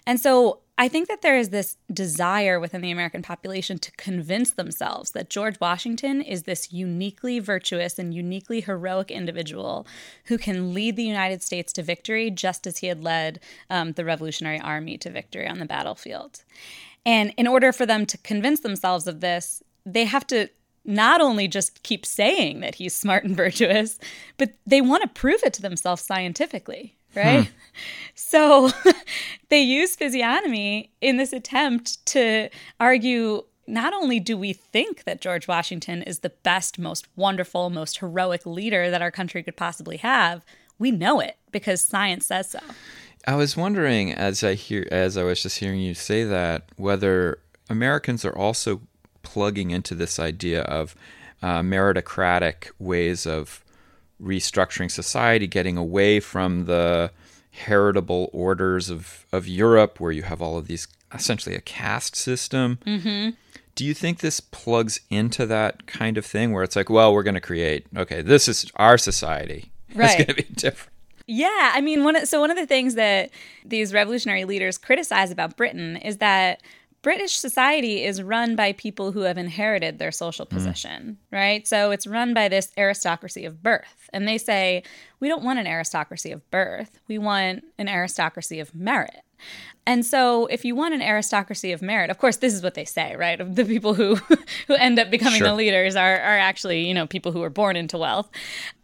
And 0.07 0.21
so 0.21 0.61
I 0.80 0.87
think 0.87 1.08
that 1.08 1.23
there 1.23 1.37
is 1.37 1.50
this 1.50 1.76
desire 1.92 2.61
within 2.61 2.82
the 2.82 2.92
American 2.92 3.20
population 3.20 3.80
to 3.80 3.90
convince 3.92 4.52
themselves 4.52 5.11
that 5.11 5.28
George 5.28 5.58
Washington 5.61 6.23
is 6.23 6.44
this 6.44 6.73
uniquely 6.73 7.40
virtuous 7.40 7.99
and 7.99 8.14
uniquely 8.14 8.61
heroic 8.61 9.11
individual 9.11 9.88
who 10.26 10.38
can 10.38 10.73
lead 10.73 10.94
the 10.94 11.02
United 11.02 11.42
States 11.42 11.73
to 11.73 11.82
victory 11.82 12.30
just 12.30 12.64
as 12.64 12.78
he 12.78 12.87
had 12.87 13.02
led 13.02 13.40
um, 13.68 13.92
the 13.92 14.04
Revolutionary 14.04 14.61
Army 14.61 14.97
to 14.99 15.11
victory 15.11 15.49
on 15.49 15.58
the 15.58 15.66
battlefield. 15.66 16.44
And 17.04 17.35
in 17.37 17.49
order 17.49 17.73
for 17.73 17.85
them 17.85 18.06
to 18.06 18.18
convince 18.18 18.61
themselves 18.61 19.08
of 19.08 19.18
this, 19.18 19.64
they 19.85 20.04
have 20.04 20.28
to 20.28 20.49
not 20.85 21.20
only 21.20 21.49
just 21.49 21.82
keep 21.82 22.06
saying 22.06 22.61
that 22.61 22.76
he's 22.76 22.94
smart 22.94 23.25
and 23.25 23.37
virtuous, 23.44 23.99
but 24.37 24.52
they 24.64 24.80
want 24.80 25.02
to 25.02 25.08
prove 25.08 25.42
it 25.42 25.54
to 25.54 25.62
themselves 25.62 26.02
scientifically, 26.02 26.98
right? 27.15 27.47
Hmm. 27.47 27.53
So 28.15 28.71
they 29.49 29.61
use 29.61 29.95
physiognomy 29.95 30.91
in 31.00 31.19
this 31.19 31.33
attempt 31.33 32.05
to 32.07 32.50
argue 32.81 33.45
not 33.69 33.95
only 33.95 34.19
do 34.19 34.37
we 34.37 34.53
think 34.53 35.05
that 35.05 35.21
George 35.21 35.47
Washington 35.47 36.03
is 36.03 36.19
the 36.19 36.31
best, 36.31 36.79
most 36.79 37.07
wonderful, 37.17 37.71
most 37.71 37.99
heroic 37.99 38.45
leader 38.45 38.91
that 38.91 39.03
our 39.03 39.11
country 39.11 39.43
could 39.43 39.57
possibly 39.57 39.99
have, 39.99 40.45
we 40.79 40.91
know 40.91 41.21
it 41.21 41.37
because 41.53 41.81
science 41.81 42.27
says 42.27 42.50
so. 42.50 42.59
I 43.27 43.35
was 43.35 43.57
wondering 43.57 44.12
as 44.12 44.43
I 44.43 44.55
hear 44.55 44.87
as 44.91 45.17
I 45.17 45.23
was 45.23 45.43
just 45.43 45.59
hearing 45.59 45.81
you 45.81 45.95
say 45.95 46.25
that 46.25 46.69
whether 46.77 47.41
Americans 47.69 48.25
are 48.25 48.37
also 48.37 48.81
plugging 49.23 49.71
into 49.71 49.95
this 49.95 50.19
idea 50.19 50.62
of 50.62 50.95
uh, 51.43 51.61
meritocratic 51.61 52.71
ways 52.79 53.27
of 53.27 53.65
restructuring 54.23 54.91
society, 54.91 55.47
getting 55.47 55.77
away 55.77 56.21
from 56.21 56.67
the 56.67 57.11
heritable 57.51 58.31
orders 58.33 58.91
of, 58.91 59.27
of 59.33 59.47
Europe, 59.47 60.01
where 60.01 60.13
you 60.13 60.23
have 60.23 60.41
all 60.41 60.59
of 60.59 60.67
these 60.67 60.89
essentially 61.13 61.55
a 61.55 61.61
caste 61.61 62.17
system. 62.17 62.79
Mm-hmm. 62.87 63.31
Do 63.75 63.85
you 63.85 63.95
think 63.95 64.19
this 64.19 64.41
plugs 64.41 65.01
into 65.09 65.47
that 65.47 65.87
kind 65.87 66.19
of 66.19 66.27
thing 66.27 66.53
where 66.53 66.65
it's 66.65 66.77
like, 66.77 66.91
well, 66.91 67.13
we're 67.15 67.23
going 67.23 67.35
to 67.35 67.41
create, 67.41 67.87
okay, 67.97 68.23
this 68.23 68.49
is 68.49 68.71
our 68.77 68.99
society. 68.99 69.71
Right. 69.95 70.07
It's 70.07 70.15
going 70.15 70.27
to 70.27 70.35
be 70.35 70.55
different. 70.55 70.93
Yeah, 71.31 71.73
I 71.75 71.83
mean, 71.83 72.05
one 72.05 72.17
of, 72.17 72.27
so 72.27 72.41
one 72.41 72.51
of 72.51 72.57
the 72.57 72.67
things 72.67 72.95
that 72.95 73.31
these 73.65 73.93
revolutionary 73.93 74.47
leaders 74.47 74.79
criticize 74.79 75.31
about 75.31 75.57
Britain 75.57 75.97
is 75.99 76.17
that 76.17 76.63
British 77.09 77.38
society 77.38 78.05
is 78.05 78.23
run 78.23 78.55
by 78.55 78.75
people 78.75 79.12
who 79.12 79.21
have 79.21 79.38
inherited 79.38 79.99
their 79.99 80.12
social 80.12 80.45
position, 80.45 81.17
mm. 81.17 81.35
right? 81.35 81.67
So 81.67 81.91
it's 81.91 82.07
run 82.07 82.35
by 82.35 82.49
this 82.49 82.71
aristocracy 82.77 83.47
of 83.47 83.62
birth. 83.62 84.11
And 84.12 84.29
they 84.29 84.37
say, 84.37 84.83
we 85.19 85.27
don't 85.27 85.43
want 85.43 85.59
an 85.59 85.67
aristocracy 85.67 86.33
of 86.33 86.50
birth. 86.50 87.00
We 87.09 87.17
want 87.17 87.65
an 87.79 87.88
aristocracy 87.88 88.61
of 88.61 88.75
merit. 88.75 89.23
And 89.87 90.05
so 90.05 90.49
if 90.49 90.67
you 90.67 90.77
want 90.77 90.93
an 90.93 91.00
aristocracy 91.00 91.73
of 91.73 91.81
merit, 91.81 92.11
of 92.11 92.19
course 92.19 92.37
this 92.37 92.53
is 92.53 92.62
what 92.62 92.75
they 92.75 92.85
say, 92.85 93.17
right? 93.17 93.41
The 93.55 93.65
people 93.65 93.95
who 93.95 94.17
who 94.67 94.75
end 94.75 94.99
up 94.99 95.11
becoming 95.11 95.38
sure. 95.38 95.49
the 95.49 95.55
leaders 95.55 95.97
are 95.97 96.21
are 96.21 96.38
actually, 96.38 96.87
you 96.87 96.93
know, 96.93 97.07
people 97.07 97.33
who 97.33 97.41
were 97.41 97.49
born 97.49 97.75
into 97.75 97.97
wealth. 97.97 98.29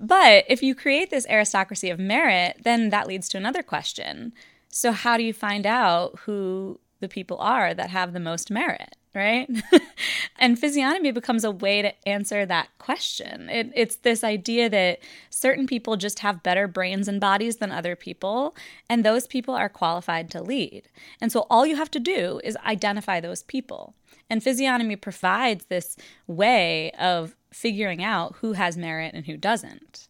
But 0.00 0.46
if 0.48 0.62
you 0.62 0.74
create 0.74 1.10
this 1.10 1.26
aristocracy 1.28 1.90
of 1.90 1.98
merit, 1.98 2.56
then 2.62 2.88
that 2.88 3.06
leads 3.06 3.28
to 3.28 3.36
another 3.36 3.62
question. 3.62 4.32
So 4.70 4.92
how 4.92 5.18
do 5.18 5.24
you 5.24 5.34
find 5.34 5.66
out 5.66 6.20
who 6.20 6.80
the 7.04 7.08
people 7.08 7.38
are 7.38 7.74
that 7.74 7.90
have 7.90 8.12
the 8.12 8.20
most 8.20 8.50
merit? 8.50 8.96
right? 9.14 9.48
and 10.38 10.58
physiognomy 10.58 11.12
becomes 11.12 11.44
a 11.44 11.50
way 11.50 11.82
to 11.82 12.08
answer 12.08 12.44
that 12.44 12.68
question. 12.78 13.48
It, 13.48 13.70
it's 13.74 13.96
this 13.96 14.24
idea 14.24 14.68
that 14.68 14.98
certain 15.30 15.66
people 15.66 15.96
just 15.96 16.18
have 16.18 16.42
better 16.42 16.66
brains 16.66 17.06
and 17.06 17.20
bodies 17.20 17.56
than 17.56 17.70
other 17.70 17.94
people, 17.94 18.56
and 18.90 19.04
those 19.04 19.26
people 19.26 19.54
are 19.54 19.68
qualified 19.68 20.30
to 20.32 20.42
lead. 20.42 20.88
And 21.20 21.30
so 21.30 21.46
all 21.48 21.64
you 21.64 21.76
have 21.76 21.90
to 21.92 22.00
do 22.00 22.40
is 22.42 22.56
identify 22.66 23.20
those 23.20 23.44
people. 23.44 23.94
And 24.28 24.42
physiognomy 24.42 24.96
provides 24.96 25.66
this 25.66 25.96
way 26.26 26.90
of 26.92 27.36
figuring 27.52 28.02
out 28.02 28.36
who 28.40 28.54
has 28.54 28.76
merit 28.76 29.14
and 29.14 29.26
who 29.26 29.36
doesn't. 29.36 30.08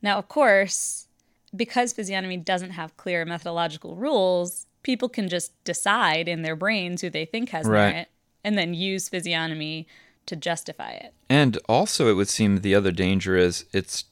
Now, 0.00 0.18
of 0.18 0.28
course, 0.28 1.06
because 1.54 1.92
physiognomy 1.92 2.38
doesn't 2.38 2.70
have 2.70 2.96
clear 2.96 3.24
methodological 3.24 3.94
rules, 3.94 4.66
people 4.82 5.08
can 5.08 5.28
just 5.28 5.52
decide 5.64 6.28
in 6.28 6.42
their 6.42 6.56
brains 6.56 7.00
who 7.00 7.10
they 7.10 7.24
think 7.24 7.50
has 7.50 7.66
right. 7.66 7.92
merit 7.92 8.08
and 8.44 8.58
then 8.58 8.74
use 8.74 9.08
physiognomy 9.08 9.86
to 10.26 10.36
justify 10.36 10.92
it. 10.92 11.14
And 11.28 11.58
also, 11.68 12.08
it 12.08 12.14
would 12.14 12.28
seem 12.28 12.60
the 12.60 12.74
other 12.74 12.92
danger 12.92 13.36
is 13.36 13.64
it's 13.72 14.04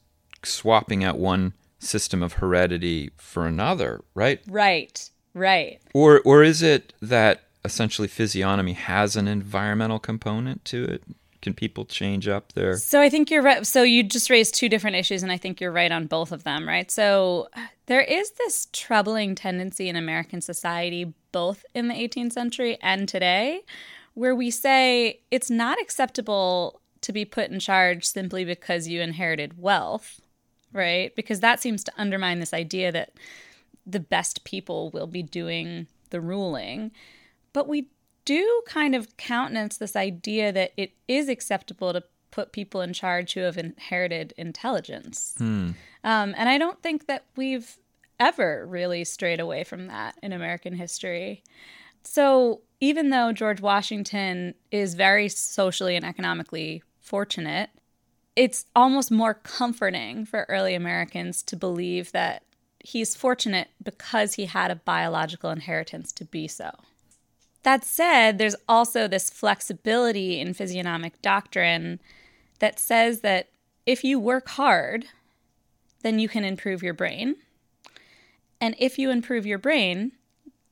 swapping 0.43 1.05
out 1.05 1.19
one 1.19 1.53
system 1.79 2.23
of 2.23 2.35
heredity 2.35 3.11
for 3.17 3.47
another, 3.47 4.01
right? 4.15 4.41
Right, 4.49 5.11
right. 5.35 5.81
Or, 5.95 6.21
or 6.25 6.43
is 6.43 6.63
it 6.63 6.93
that 7.01 7.43
essentially 7.65 8.09
physiognomy 8.09 8.73
has 8.73 9.17
an 9.17 9.29
environmental 9.29 9.99
component 9.99 10.65
to 10.67 10.85
it? 10.85 11.03
Can 11.43 11.55
people 11.55 11.87
change 11.87 12.29
up 12.29 12.53
their? 12.53 12.77
So 12.77 13.01
I 13.01 13.09
think 13.09 13.31
you're 13.31 13.43
right. 13.43 13.67
So 13.67 13.83
you 13.83 14.03
just 14.03 14.29
raised 14.29 14.55
two 14.55 14.69
different 14.69 14.97
issues, 14.97 15.23
and 15.23 15.33
I 15.33 15.39
think 15.39 15.61
you're 15.61 15.73
right 15.73 15.91
on 15.91 16.07
both 16.07 16.33
of 16.33 16.45
them, 16.45 16.69
right? 16.69 16.91
So 16.91 17.49
uh, 17.55 17.67
there 17.87 18.03
is 18.03 18.33
this 18.33 18.69
troubling 18.73 19.35
tendency 19.35 19.89
in 19.89 19.97
American 19.97 20.43
society, 20.43 21.15
both 21.33 21.65
in 21.75 21.89
the 21.89 21.95
18th 21.95 22.33
century 22.33 22.79
and 22.83 23.09
today, 23.09 23.63
where 24.15 24.35
we 24.35 24.51
say 24.51 25.21
it's 25.31 25.51
not 25.51 25.81
acceptable 25.81 26.81
to 27.01 27.13
be 27.13 27.25
put 27.25 27.51
in 27.51 27.59
charge 27.59 28.05
simply 28.05 28.45
because 28.45 28.89
you 28.89 29.01
inherited 29.01 29.59
wealth, 29.59 30.21
right? 30.73 31.15
Because 31.17 31.41
that 31.41 31.61
seems 31.61 31.83
to 31.85 31.93
undermine 31.97 32.41
this 32.41 32.53
idea 32.53 32.93
that 32.93 33.13
the 33.87 34.01
best 34.01 34.45
people 34.45 34.91
will 34.91 35.07
be 35.07 35.23
doing 35.23 35.87
the 36.11 36.21
ruling. 36.21 36.91
But 37.53 37.67
we 37.67 37.89
do 38.31 38.63
kind 38.65 38.95
of 38.95 39.17
countenance 39.17 39.77
this 39.77 39.97
idea 39.97 40.53
that 40.53 40.71
it 40.77 40.93
is 41.09 41.29
acceptable 41.29 41.93
to 41.93 42.01
put 42.31 42.53
people 42.53 42.81
in 42.81 42.93
charge 42.93 43.35
who 43.35 43.41
have 43.41 43.59
inherited 43.59 44.33
intelligence. 44.37 45.35
Hmm. 45.37 45.71
Um, 46.05 46.35
and 46.37 46.49
I 46.49 46.57
don't 46.57 46.81
think 46.81 47.09
that 47.09 47.25
we've 47.35 47.77
ever 48.21 48.65
really 48.69 49.03
strayed 49.03 49.41
away 49.41 49.65
from 49.65 49.89
that 49.89 50.17
in 50.23 50.33
American 50.33 50.75
history. 50.75 51.43
So 52.05 52.61
even 52.79 53.11
though 53.11 53.33
George 53.33 53.61
Washington 53.61 54.55
is 54.71 54.95
very 54.95 55.29
socially 55.29 55.97
and 55.97 56.05
economically 56.05 56.85
fortunate, 57.01 57.71
it's 58.37 58.65
almost 58.77 59.11
more 59.11 59.35
comforting 59.35 60.25
for 60.25 60.47
early 60.49 60.77
Americans 60.77 61.43
to 61.43 61.57
believe 61.57 62.13
that 62.13 62.45
he's 62.79 63.17
fortunate 63.17 63.71
because 63.83 64.35
he 64.35 64.45
had 64.45 64.71
a 64.71 64.77
biological 64.77 65.51
inheritance 65.51 66.13
to 66.13 66.25
be 66.25 66.47
so. 66.47 66.71
That 67.63 67.85
said, 67.85 68.39
there's 68.39 68.57
also 68.69 69.07
this 69.07 69.29
flexibility 69.29 70.41
in 70.41 70.55
physiognomic 70.55 71.21
doctrine 71.21 72.01
that 72.59 72.79
says 72.79 73.21
that 73.21 73.49
if 73.87 74.03
you 74.05 74.19
work 74.19 74.49
hard, 74.51 75.07
then 76.03 76.19
you 76.19 76.29
can 76.29 76.45
improve 76.45 76.83
your 76.83 76.95
brain. 76.95 77.37
And 78.61 78.75
if 78.79 78.99
you 78.99 79.11
improve 79.11 79.47
your 79.47 79.59
brain, 79.59 80.13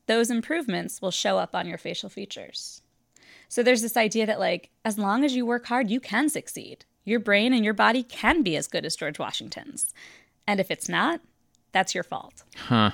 those 0.06 0.30
improvements 0.30 1.02
will 1.02 1.10
show 1.10 1.38
up 1.38 1.54
on 1.54 1.66
your 1.66 1.78
facial 1.78 2.08
features. 2.08 2.82
So 3.48 3.62
there's 3.62 3.82
this 3.82 3.96
idea 3.96 4.26
that, 4.26 4.40
like, 4.40 4.70
as 4.84 4.98
long 4.98 5.24
as 5.24 5.34
you 5.34 5.46
work 5.46 5.66
hard, 5.66 5.90
you 5.90 6.00
can 6.00 6.28
succeed. 6.28 6.84
Your 7.04 7.20
brain 7.20 7.52
and 7.54 7.64
your 7.64 7.74
body 7.74 8.02
can 8.02 8.42
be 8.42 8.56
as 8.56 8.66
good 8.66 8.84
as 8.84 8.96
George 8.96 9.18
Washington's. 9.18 9.92
And 10.46 10.60
if 10.60 10.70
it's 10.70 10.88
not, 10.88 11.20
that's 11.72 11.94
your 11.94 12.04
fault. 12.04 12.42
Huh. 12.56 12.90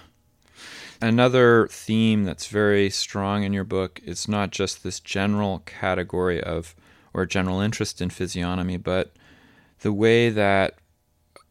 Another 1.00 1.68
theme 1.70 2.24
that's 2.24 2.46
very 2.46 2.88
strong 2.90 3.42
in 3.42 3.52
your 3.52 3.64
book 3.64 4.00
is 4.04 4.28
not 4.28 4.50
just 4.50 4.82
this 4.82 5.00
general 5.00 5.60
category 5.66 6.42
of 6.42 6.74
or 7.12 7.26
general 7.26 7.60
interest 7.60 8.00
in 8.00 8.10
physiognomy, 8.10 8.76
but 8.76 9.12
the 9.80 9.92
way 9.92 10.30
that 10.30 10.78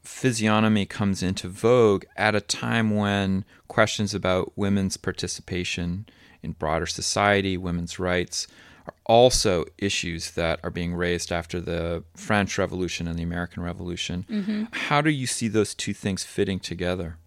physiognomy 0.04 0.86
comes 0.86 1.24
into 1.24 1.48
vogue 1.48 2.04
at 2.18 2.36
a 2.36 2.42
time 2.42 2.96
when 2.96 3.46
questions 3.68 4.14
about 4.14 4.52
women's 4.58 4.98
participation 4.98 6.06
in 6.42 6.52
broader 6.52 6.86
society, 6.86 7.56
women's 7.56 8.00
rights, 8.00 8.48
are 8.86 8.94
also 9.06 9.64
issues 9.78 10.32
that 10.32 10.60
are 10.62 10.70
being 10.70 10.94
raised 10.94 11.32
after 11.32 11.62
the 11.62 12.04
French 12.16 12.58
Revolution 12.58 13.08
and 13.08 13.18
the 13.18 13.24
American 13.24 13.64
Revolution. 13.64 14.26
Mm-hmm. 14.30 14.64
How 14.72 15.00
do 15.00 15.10
you 15.10 15.26
see 15.26 15.48
those 15.48 15.74
two 15.74 15.94
things 15.94 16.26
fitting 16.26 16.60
together? 16.60 17.18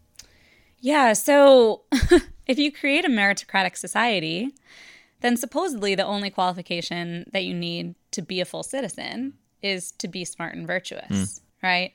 Yeah, 0.81 1.13
so 1.15 1.83
if 2.47 2.59
you 2.59 2.71
create 2.71 3.05
a 3.05 3.09
meritocratic 3.09 3.77
society, 3.77 4.55
then 5.21 5.37
supposedly 5.37 5.95
the 5.95 6.05
only 6.05 6.31
qualification 6.31 7.29
that 7.33 7.45
you 7.45 7.55
need 7.55 7.95
to 8.13 8.23
be 8.23 8.41
a 8.41 8.45
full 8.45 8.63
citizen 8.63 9.35
is 9.63 9.93
to 9.93 10.09
be 10.09 10.25
smart 10.25 10.55
and 10.55 10.67
virtuous, 10.67 11.11
mm. 11.11 11.41
right? 11.63 11.93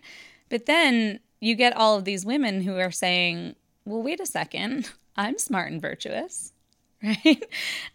But 0.50 0.65
then 0.65 1.19
you 1.39 1.55
get 1.55 1.75
all 1.75 1.97
of 1.97 2.05
these 2.05 2.25
women 2.25 2.61
who 2.61 2.77
are 2.77 2.91
saying, 2.91 3.55
well, 3.85 4.01
wait 4.01 4.19
a 4.19 4.25
second, 4.25 4.89
I'm 5.15 5.38
smart 5.38 5.71
and 5.71 5.81
virtuous, 5.81 6.53
right? 7.03 7.43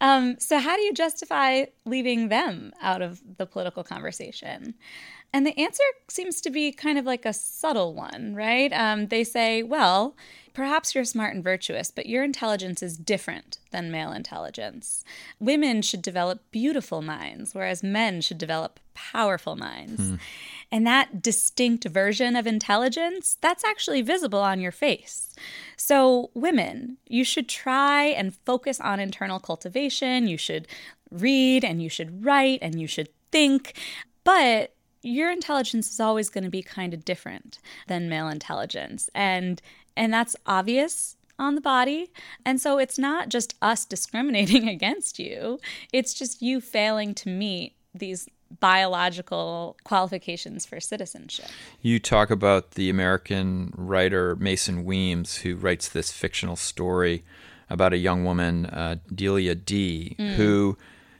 Um, 0.00 0.38
so, 0.38 0.58
how 0.58 0.76
do 0.76 0.82
you 0.82 0.92
justify 0.92 1.66
leaving 1.84 2.28
them 2.28 2.72
out 2.80 3.02
of 3.02 3.20
the 3.36 3.46
political 3.46 3.84
conversation? 3.84 4.74
And 5.36 5.46
the 5.46 5.58
answer 5.60 5.82
seems 6.08 6.40
to 6.40 6.48
be 6.48 6.72
kind 6.72 6.96
of 6.96 7.04
like 7.04 7.26
a 7.26 7.32
subtle 7.34 7.92
one, 7.92 8.34
right? 8.34 8.72
Um, 8.72 9.08
they 9.08 9.22
say, 9.22 9.62
well, 9.62 10.16
perhaps 10.54 10.94
you're 10.94 11.04
smart 11.04 11.34
and 11.34 11.44
virtuous, 11.44 11.90
but 11.90 12.06
your 12.06 12.24
intelligence 12.24 12.82
is 12.82 12.96
different 12.96 13.58
than 13.70 13.90
male 13.90 14.12
intelligence. 14.12 15.04
Women 15.38 15.82
should 15.82 16.00
develop 16.00 16.40
beautiful 16.52 17.02
minds, 17.02 17.54
whereas 17.54 17.82
men 17.82 18.22
should 18.22 18.38
develop 18.38 18.80
powerful 18.94 19.56
minds. 19.56 20.00
Hmm. 20.00 20.14
And 20.72 20.86
that 20.86 21.20
distinct 21.20 21.84
version 21.84 22.34
of 22.34 22.46
intelligence, 22.46 23.36
that's 23.42 23.62
actually 23.62 24.00
visible 24.00 24.40
on 24.40 24.58
your 24.58 24.72
face. 24.72 25.34
So, 25.76 26.30
women, 26.32 26.96
you 27.06 27.24
should 27.24 27.46
try 27.46 28.04
and 28.04 28.34
focus 28.34 28.80
on 28.80 29.00
internal 29.00 29.38
cultivation. 29.38 30.28
You 30.28 30.38
should 30.38 30.66
read 31.10 31.62
and 31.62 31.82
you 31.82 31.90
should 31.90 32.24
write 32.24 32.60
and 32.62 32.80
you 32.80 32.86
should 32.86 33.10
think. 33.30 33.74
But 34.24 34.72
your 35.06 35.30
intelligence 35.30 35.90
is 35.90 36.00
always 36.00 36.28
going 36.28 36.44
to 36.44 36.50
be 36.50 36.62
kind 36.62 36.92
of 36.92 37.04
different 37.04 37.58
than 37.86 38.08
male 38.08 38.28
intelligence. 38.28 39.08
And 39.14 39.62
and 39.96 40.12
that's 40.12 40.36
obvious 40.46 41.16
on 41.38 41.54
the 41.54 41.60
body. 41.60 42.10
And 42.44 42.60
so 42.60 42.78
it's 42.78 42.98
not 42.98 43.28
just 43.28 43.54
us 43.62 43.84
discriminating 43.94 44.68
against 44.76 45.18
you. 45.18 45.60
It's 45.92 46.12
just 46.12 46.42
you 46.42 46.60
failing 46.60 47.14
to 47.16 47.28
meet 47.28 47.74
these 47.94 48.28
biological 48.60 49.76
qualifications 49.84 50.66
for 50.66 50.78
citizenship. 50.80 51.46
You 51.82 51.98
talk 51.98 52.30
about 52.30 52.72
the 52.72 52.90
American 52.90 53.72
writer 53.76 54.36
Mason 54.36 54.84
Weems, 54.84 55.38
who 55.38 55.56
writes 55.56 55.88
this 55.88 56.12
fictional 56.12 56.56
story 56.56 57.24
about 57.68 57.92
a 57.92 57.96
young 57.96 58.24
woman, 58.24 58.66
uh, 58.66 58.96
Delia 59.12 59.56
D, 59.56 60.14
mm. 60.18 60.34
who, 60.34 60.78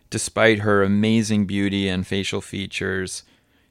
despite 0.09 0.61
her 0.61 0.85
amazing 0.85 1.47
beauty 1.47 1.89
and 1.89 2.07
facial 2.07 2.41
features, 2.41 3.25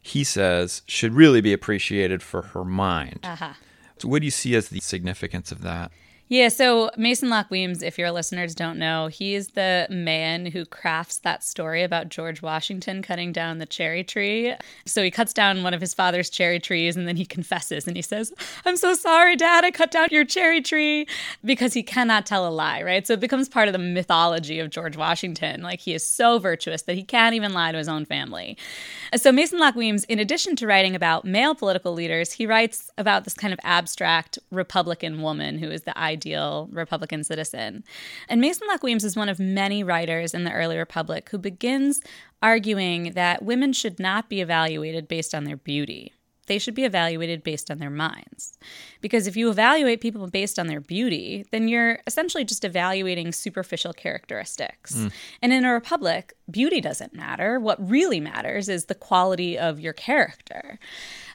he 0.05 0.23
says 0.23 0.83
should 0.85 1.13
really 1.13 1.41
be 1.41 1.51
appreciated 1.51 2.21
for 2.21 2.43
her 2.43 2.63
mind. 2.63 3.21
Uh-huh. 3.23 3.53
So, 3.97 4.07
what 4.07 4.19
do 4.19 4.25
you 4.25 4.31
see 4.31 4.55
as 4.55 4.69
the 4.69 4.79
significance 4.79 5.51
of 5.51 5.61
that? 5.63 5.91
Yeah, 6.27 6.47
so 6.47 6.89
Mason 6.97 7.29
Locke 7.29 7.51
Weems, 7.51 7.83
if 7.83 7.99
your 7.99 8.09
listeners 8.09 8.55
don't 8.55 8.79
know, 8.79 9.07
he 9.07 9.35
is 9.35 9.49
the 9.49 9.85
man 9.91 10.47
who 10.47 10.65
crafts 10.65 11.19
that 11.19 11.43
story 11.43 11.83
about 11.83 12.09
George 12.09 12.41
Washington 12.41 13.03
cutting 13.03 13.31
down 13.31 13.59
the 13.59 13.67
cherry 13.67 14.03
tree. 14.03 14.55
So 14.87 15.03
he 15.03 15.11
cuts 15.11 15.33
down 15.33 15.61
one 15.61 15.75
of 15.75 15.81
his 15.81 15.93
father's 15.93 16.31
cherry 16.31 16.59
trees 16.59 16.97
and 16.97 17.07
then 17.07 17.15
he 17.15 17.27
confesses 17.27 17.85
and 17.85 17.95
he 17.95 18.01
says, 18.01 18.33
I'm 18.65 18.75
so 18.75 18.95
sorry, 18.95 19.35
Dad, 19.35 19.65
I 19.65 19.69
cut 19.69 19.91
down 19.91 20.07
your 20.09 20.25
cherry 20.25 20.61
tree 20.61 21.05
because 21.43 21.73
he 21.73 21.83
cannot 21.83 22.25
tell 22.25 22.47
a 22.47 22.49
lie, 22.49 22.81
right? 22.81 23.05
So 23.05 23.13
it 23.13 23.19
becomes 23.19 23.47
part 23.47 23.67
of 23.67 23.73
the 23.73 23.77
mythology 23.77 24.57
of 24.57 24.71
George 24.71 24.97
Washington. 24.97 25.61
Like 25.61 25.79
he 25.79 25.93
is 25.93 26.07
so 26.07 26.39
virtuous 26.39 26.81
that 26.83 26.95
he 26.95 27.03
can't 27.03 27.35
even 27.35 27.53
lie 27.53 27.71
to 27.71 27.77
his 27.77 27.87
own 27.87 28.03
family. 28.03 28.57
So 29.15 29.31
Mason 29.31 29.59
Locke 29.59 29.75
Weems, 29.75 30.05
in 30.05 30.17
addition 30.17 30.55
to 30.55 30.65
writing 30.65 30.95
about 30.95 31.23
male 31.23 31.53
political 31.53 31.93
leaders, 31.93 32.31
he 32.31 32.47
writes 32.47 32.89
about 32.97 33.25
this 33.25 33.35
kind 33.35 33.53
of 33.53 33.59
abstract 33.61 34.39
Republican 34.49 35.21
woman 35.21 35.59
who 35.59 35.69
is 35.69 35.83
the 35.83 35.95
ideal 36.15 36.69
Republican 36.71 37.23
citizen. 37.23 37.83
And 38.29 38.41
Mason 38.41 38.67
Locke 38.69 38.83
Weems 38.83 39.03
is 39.03 39.15
one 39.15 39.29
of 39.29 39.39
many 39.39 39.83
writers 39.83 40.33
in 40.33 40.43
the 40.45 40.51
early 40.51 40.77
Republic 40.77 41.29
who 41.29 41.37
begins 41.37 42.01
arguing 42.41 43.13
that 43.13 43.43
women 43.43 43.73
should 43.73 43.99
not 43.99 44.29
be 44.29 44.39
evaluated 44.41 45.07
based 45.07 45.35
on 45.35 45.43
their 45.43 45.57
beauty. 45.57 46.13
They 46.47 46.59
should 46.59 46.75
be 46.75 46.85
evaluated 46.85 47.43
based 47.43 47.71
on 47.71 47.79
their 47.79 47.89
minds. 47.89 48.57
Because 49.01 49.27
if 49.27 49.35
you 49.35 49.49
evaluate 49.49 49.99
people 49.99 50.27
based 50.27 50.59
on 50.59 50.67
their 50.67 50.79
beauty, 50.79 51.45
then 51.51 51.67
you're 51.67 51.99
essentially 52.05 52.45
just 52.45 52.63
evaluating 52.63 53.31
superficial 53.31 53.93
characteristics. 53.93 54.95
Mm. 54.95 55.11
And 55.41 55.53
in 55.53 55.65
a 55.65 55.73
republic, 55.73 56.33
beauty 56.49 56.81
doesn't 56.81 57.15
matter. 57.15 57.59
What 57.59 57.89
really 57.89 58.19
matters 58.19 58.69
is 58.69 58.85
the 58.85 58.95
quality 58.95 59.57
of 59.57 59.79
your 59.79 59.93
character. 59.93 60.77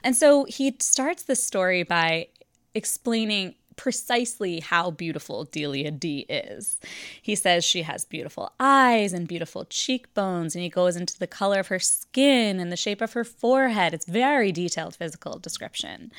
And 0.03 0.15
so 0.15 0.45
he 0.45 0.75
starts 0.79 1.23
the 1.23 1.35
story 1.35 1.83
by 1.83 2.27
explaining 2.73 3.55
precisely 3.81 4.59
how 4.59 4.91
beautiful 4.91 5.45
Delia 5.45 5.89
D 5.89 6.19
is. 6.29 6.79
He 7.19 7.33
says 7.33 7.65
she 7.65 7.81
has 7.81 8.05
beautiful 8.05 8.51
eyes 8.59 9.11
and 9.11 9.27
beautiful 9.27 9.65
cheekbones, 9.65 10.53
and 10.53 10.61
he 10.61 10.69
goes 10.69 10.95
into 10.95 11.17
the 11.17 11.25
color 11.25 11.61
of 11.61 11.67
her 11.69 11.79
skin 11.79 12.59
and 12.59 12.71
the 12.71 12.77
shape 12.77 13.01
of 13.01 13.13
her 13.13 13.23
forehead. 13.23 13.95
It's 13.95 14.05
very 14.05 14.51
detailed 14.51 14.95
physical 14.95 15.39
description. 15.39 16.11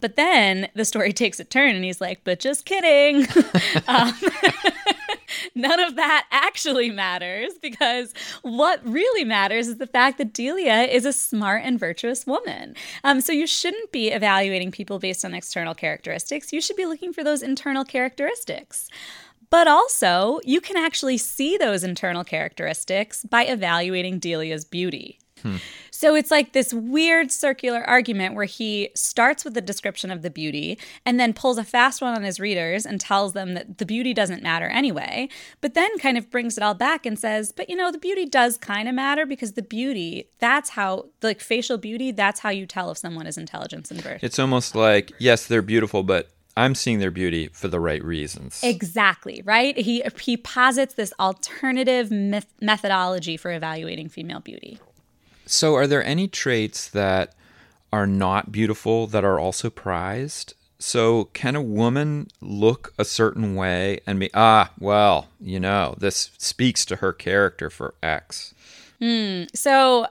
But 0.00 0.14
then 0.14 0.68
the 0.74 0.84
story 0.84 1.12
takes 1.24 1.40
a 1.40 1.44
turn, 1.44 1.74
and 1.74 1.84
he's 1.84 2.00
like, 2.00 2.20
but 2.22 2.38
just 2.38 2.64
kidding. 2.64 3.26
um, 3.88 4.14
none 5.54 5.80
of 5.80 5.96
that 5.96 6.26
actually 6.30 6.90
matters 6.90 7.52
because 7.60 8.12
what 8.42 8.80
really 8.86 9.24
matters 9.24 9.68
is 9.68 9.78
the 9.78 9.86
fact 9.86 10.18
that 10.18 10.32
Delia 10.32 10.82
is 10.82 11.04
a 11.04 11.12
smart 11.12 11.62
and 11.64 11.78
virtuous 11.78 12.26
woman. 12.26 12.74
Um, 13.04 13.20
so 13.20 13.32
you 13.32 13.46
shouldn't 13.46 13.92
be 13.92 14.08
evaluating 14.08 14.70
people 14.70 14.98
based 14.98 15.24
on 15.24 15.34
external 15.34 15.74
characteristics. 15.74 16.52
You 16.52 16.60
should 16.60 16.76
be 16.76 16.86
looking 16.86 17.12
for 17.12 17.24
those 17.24 17.42
internal 17.42 17.84
characteristics. 17.84 18.88
But 19.50 19.66
also, 19.66 20.40
you 20.44 20.60
can 20.60 20.76
actually 20.76 21.16
see 21.16 21.56
those 21.56 21.82
internal 21.82 22.22
characteristics 22.22 23.24
by 23.24 23.44
evaluating 23.44 24.18
Delia's 24.18 24.64
beauty. 24.64 25.18
Hmm. 25.42 25.56
So 25.90 26.14
it's 26.14 26.30
like 26.30 26.52
this 26.52 26.72
weird 26.72 27.32
circular 27.32 27.82
argument 27.82 28.36
where 28.36 28.44
he 28.44 28.90
starts 28.94 29.44
with 29.44 29.54
the 29.54 29.60
description 29.60 30.12
of 30.12 30.22
the 30.22 30.30
beauty 30.30 30.78
and 31.04 31.18
then 31.18 31.32
pulls 31.32 31.58
a 31.58 31.64
fast 31.64 32.00
one 32.00 32.14
on 32.14 32.22
his 32.22 32.38
readers 32.38 32.86
and 32.86 33.00
tells 33.00 33.32
them 33.32 33.54
that 33.54 33.78
the 33.78 33.86
beauty 33.86 34.14
doesn't 34.14 34.40
matter 34.40 34.66
anyway, 34.66 35.28
but 35.60 35.74
then 35.74 35.98
kind 35.98 36.16
of 36.16 36.30
brings 36.30 36.56
it 36.56 36.62
all 36.62 36.74
back 36.74 37.04
and 37.04 37.18
says, 37.18 37.50
but 37.50 37.68
you 37.68 37.74
know, 37.74 37.90
the 37.90 37.98
beauty 37.98 38.26
does 38.26 38.56
kind 38.56 38.88
of 38.88 38.94
matter 38.94 39.26
because 39.26 39.52
the 39.52 39.62
beauty, 39.62 40.28
that's 40.38 40.70
how, 40.70 41.06
like 41.20 41.40
facial 41.40 41.78
beauty, 41.78 42.12
that's 42.12 42.40
how 42.40 42.50
you 42.50 42.64
tell 42.64 42.92
if 42.92 42.98
someone 42.98 43.26
is 43.26 43.36
intelligence 43.36 43.90
and 43.90 44.02
birth. 44.02 44.22
It's 44.22 44.38
almost 44.38 44.76
like, 44.76 45.12
yes, 45.18 45.46
they're 45.46 45.62
beautiful, 45.62 46.04
but 46.04 46.30
I'm 46.56 46.74
seeing 46.74 46.98
their 46.98 47.12
beauty 47.12 47.48
for 47.52 47.68
the 47.68 47.78
right 47.78 48.02
reasons. 48.04 48.60
Exactly, 48.64 49.42
right? 49.44 49.78
He 49.78 50.02
he 50.20 50.36
posits 50.36 50.94
this 50.94 51.12
alternative 51.20 52.10
myth- 52.10 52.52
methodology 52.60 53.36
for 53.36 53.52
evaluating 53.52 54.08
female 54.08 54.40
beauty. 54.40 54.80
So, 55.50 55.74
are 55.74 55.86
there 55.86 56.04
any 56.04 56.28
traits 56.28 56.88
that 56.88 57.34
are 57.92 58.06
not 58.06 58.52
beautiful 58.52 59.06
that 59.06 59.24
are 59.24 59.38
also 59.38 59.70
prized? 59.70 60.54
So, 60.78 61.24
can 61.32 61.56
a 61.56 61.62
woman 61.62 62.28
look 62.40 62.92
a 62.98 63.04
certain 63.04 63.54
way 63.54 64.00
and 64.06 64.20
be, 64.20 64.30
ah, 64.34 64.70
well, 64.78 65.28
you 65.40 65.58
know, 65.58 65.94
this 65.98 66.30
speaks 66.38 66.84
to 66.86 66.96
her 66.96 67.12
character 67.12 67.70
for 67.70 67.94
X? 68.02 68.54
Mm, 69.00 69.48
so, 69.56 70.06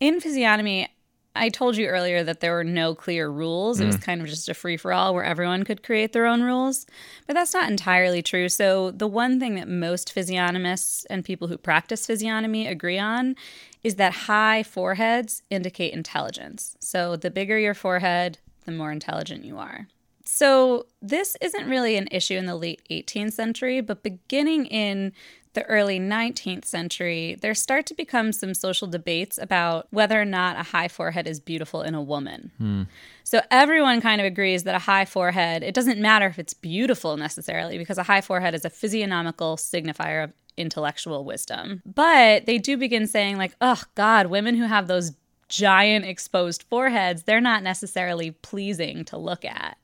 in 0.00 0.20
physiognomy, 0.20 0.88
I 1.36 1.50
told 1.50 1.76
you 1.76 1.86
earlier 1.86 2.24
that 2.24 2.40
there 2.40 2.52
were 2.52 2.64
no 2.64 2.94
clear 2.94 3.28
rules. 3.28 3.78
It 3.78 3.86
was 3.86 3.96
mm. 3.96 4.02
kind 4.02 4.20
of 4.20 4.26
just 4.26 4.48
a 4.48 4.54
free 4.54 4.76
for 4.76 4.92
all 4.92 5.14
where 5.14 5.22
everyone 5.22 5.62
could 5.64 5.84
create 5.84 6.12
their 6.12 6.26
own 6.26 6.42
rules. 6.42 6.84
But 7.26 7.34
that's 7.34 7.54
not 7.54 7.70
entirely 7.70 8.22
true. 8.22 8.48
So, 8.48 8.90
the 8.90 9.06
one 9.06 9.38
thing 9.38 9.54
that 9.54 9.68
most 9.68 10.12
physiognomists 10.12 11.04
and 11.06 11.24
people 11.24 11.46
who 11.46 11.56
practice 11.56 12.06
physiognomy 12.06 12.66
agree 12.66 12.98
on 12.98 13.36
is 13.82 13.96
that 13.96 14.12
high 14.12 14.62
foreheads 14.62 15.42
indicate 15.50 15.92
intelligence. 15.92 16.76
So, 16.80 17.16
the 17.16 17.30
bigger 17.30 17.58
your 17.58 17.74
forehead, 17.74 18.38
the 18.64 18.72
more 18.72 18.92
intelligent 18.92 19.44
you 19.44 19.58
are. 19.58 19.88
So, 20.24 20.86
this 21.00 21.36
isn't 21.40 21.68
really 21.68 21.96
an 21.96 22.08
issue 22.10 22.34
in 22.34 22.46
the 22.46 22.56
late 22.56 22.82
18th 22.90 23.32
century, 23.32 23.80
but 23.80 24.02
beginning 24.02 24.66
in 24.66 25.12
the 25.54 25.64
early 25.64 25.98
19th 25.98 26.64
century, 26.64 27.36
there 27.40 27.54
start 27.54 27.86
to 27.86 27.94
become 27.94 28.32
some 28.32 28.54
social 28.54 28.86
debates 28.86 29.38
about 29.38 29.88
whether 29.90 30.20
or 30.20 30.24
not 30.24 30.56
a 30.58 30.62
high 30.62 30.86
forehead 30.86 31.26
is 31.26 31.40
beautiful 31.40 31.82
in 31.82 31.94
a 31.94 32.02
woman. 32.02 32.52
Hmm. 32.58 32.82
So 33.24 33.40
everyone 33.50 34.00
kind 34.00 34.20
of 34.20 34.26
agrees 34.26 34.62
that 34.64 34.74
a 34.74 34.78
high 34.78 35.04
forehead, 35.04 35.62
it 35.62 35.74
doesn't 35.74 35.98
matter 35.98 36.26
if 36.26 36.38
it's 36.38 36.54
beautiful 36.54 37.16
necessarily, 37.16 37.76
because 37.76 37.98
a 37.98 38.04
high 38.04 38.20
forehead 38.20 38.54
is 38.54 38.64
a 38.64 38.70
physiognomical 38.70 39.56
signifier 39.56 40.24
of 40.24 40.32
intellectual 40.58 41.24
wisdom. 41.24 41.82
But 41.86 42.46
they 42.46 42.58
do 42.58 42.76
begin 42.76 43.06
saying, 43.06 43.38
like, 43.38 43.54
oh, 43.60 43.82
God, 43.94 44.26
women 44.26 44.56
who 44.56 44.64
have 44.64 44.88
those 44.88 45.12
giant 45.48 46.04
exposed 46.04 46.64
foreheads, 46.64 47.22
they're 47.22 47.40
not 47.40 47.62
necessarily 47.62 48.30
pleasing 48.30 49.04
to 49.06 49.16
look 49.16 49.44
at. 49.44 49.78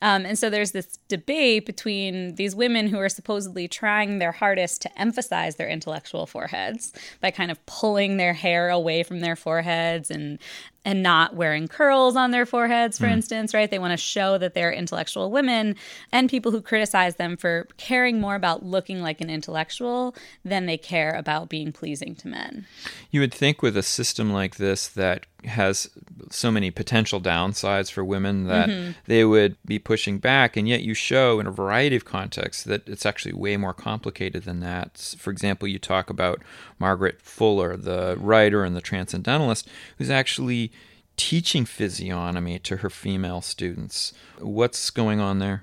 Um, 0.00 0.24
and 0.24 0.38
so 0.38 0.48
there's 0.48 0.72
this 0.72 0.98
debate 1.08 1.66
between 1.66 2.36
these 2.36 2.54
women 2.54 2.86
who 2.86 2.98
are 2.98 3.08
supposedly 3.08 3.68
trying 3.68 4.18
their 4.18 4.32
hardest 4.32 4.80
to 4.82 4.98
emphasize 5.00 5.56
their 5.56 5.68
intellectual 5.68 6.26
foreheads 6.26 6.92
by 7.20 7.30
kind 7.30 7.50
of 7.50 7.64
pulling 7.66 8.16
their 8.16 8.32
hair 8.32 8.70
away 8.70 9.02
from 9.02 9.20
their 9.20 9.36
foreheads 9.36 10.10
and 10.10 10.38
and 10.84 11.02
not 11.02 11.34
wearing 11.34 11.68
curls 11.68 12.16
on 12.16 12.30
their 12.30 12.46
foreheads, 12.46 12.98
for 12.98 13.06
mm. 13.06 13.12
instance, 13.12 13.52
right? 13.52 13.70
They 13.70 13.78
want 13.78 13.92
to 13.92 13.96
show 13.96 14.38
that 14.38 14.54
they're 14.54 14.72
intellectual 14.72 15.30
women, 15.30 15.76
and 16.12 16.30
people 16.30 16.52
who 16.52 16.60
criticize 16.60 17.16
them 17.16 17.36
for 17.36 17.66
caring 17.76 18.20
more 18.20 18.34
about 18.34 18.64
looking 18.64 19.02
like 19.02 19.20
an 19.20 19.30
intellectual 19.30 20.14
than 20.44 20.66
they 20.66 20.78
care 20.78 21.12
about 21.14 21.48
being 21.48 21.72
pleasing 21.72 22.14
to 22.16 22.28
men. 22.28 22.66
You 23.10 23.20
would 23.20 23.34
think 23.34 23.62
with 23.62 23.76
a 23.76 23.82
system 23.82 24.32
like 24.32 24.56
this 24.56 24.88
that 24.88 25.26
has 25.44 25.88
so 26.30 26.50
many 26.50 26.70
potential 26.70 27.20
downsides 27.20 27.90
for 27.90 28.04
women 28.04 28.44
that 28.44 28.68
mm-hmm. 28.68 28.90
they 29.06 29.24
would 29.24 29.56
be 29.64 29.78
pushing 29.78 30.18
back 30.18 30.56
and 30.56 30.68
yet 30.68 30.82
you 30.82 30.94
show 30.94 31.38
in 31.38 31.46
a 31.46 31.50
variety 31.50 31.94
of 31.94 32.04
contexts 32.04 32.64
that 32.64 32.86
it's 32.88 33.06
actually 33.06 33.32
way 33.32 33.56
more 33.56 33.72
complicated 33.72 34.42
than 34.42 34.60
that 34.60 35.14
for 35.16 35.30
example 35.30 35.68
you 35.68 35.78
talk 35.78 36.10
about 36.10 36.42
margaret 36.78 37.22
fuller 37.22 37.76
the 37.76 38.16
writer 38.18 38.64
and 38.64 38.74
the 38.74 38.80
transcendentalist 38.80 39.68
who's 39.96 40.10
actually 40.10 40.72
teaching 41.16 41.64
physiognomy 41.64 42.58
to 42.58 42.78
her 42.78 42.90
female 42.90 43.40
students 43.40 44.12
what's 44.40 44.90
going 44.90 45.20
on 45.20 45.38
there 45.38 45.62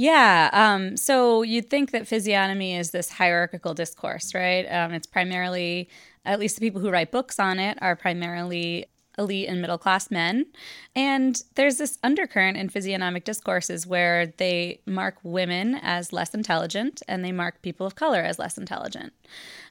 yeah. 0.00 0.48
Um, 0.52 0.96
so 0.96 1.42
you'd 1.42 1.70
think 1.70 1.90
that 1.90 2.06
physiognomy 2.06 2.76
is 2.76 2.92
this 2.92 3.10
hierarchical 3.10 3.74
discourse, 3.74 4.32
right? 4.32 4.62
Um, 4.66 4.92
it's 4.92 5.08
primarily, 5.08 5.88
at 6.24 6.38
least 6.38 6.54
the 6.54 6.60
people 6.60 6.80
who 6.80 6.88
write 6.88 7.10
books 7.10 7.40
on 7.40 7.58
it, 7.58 7.76
are 7.82 7.96
primarily 7.96 8.86
elite 9.18 9.48
and 9.48 9.60
middle 9.60 9.78
class 9.78 10.10
men. 10.10 10.46
And 10.94 11.42
there's 11.54 11.78
this 11.78 11.98
undercurrent 12.02 12.56
in 12.56 12.68
physiognomic 12.68 13.24
discourses 13.24 13.86
where 13.86 14.26
they 14.38 14.80
mark 14.86 15.16
women 15.22 15.74
as 15.82 16.12
less 16.12 16.34
intelligent 16.34 17.02
and 17.08 17.24
they 17.24 17.32
mark 17.32 17.60
people 17.62 17.86
of 17.86 17.94
color 17.94 18.20
as 18.20 18.38
less 18.38 18.56
intelligent. 18.56 19.12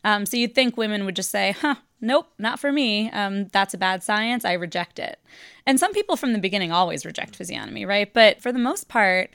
Um, 0.04 0.26
so 0.26 0.38
you'd 0.38 0.56
think 0.56 0.78
women 0.78 1.06
would 1.06 1.16
just 1.16 1.32
say, 1.32 1.56
huh, 1.60 1.76
nope, 2.02 2.28
not 2.38 2.60
for 2.60 2.72
me. 2.72 3.10
Um, 3.12 3.48
that's 3.48 3.74
a 3.74 3.78
bad 3.78 4.04
science. 4.04 4.46
I 4.46 4.54
reject 4.54 5.00
it. 5.00 5.20
And 5.66 5.80
some 5.80 5.94
people 5.94 6.16
from 6.16 6.34
the 6.34 6.40
beginning 6.40 6.72
always 6.72 7.06
reject 7.06 7.36
physiognomy, 7.36 7.86
right? 7.86 8.14
But 8.14 8.42
for 8.42 8.52
the 8.52 8.60
most 8.60 8.88
part, 8.88 9.32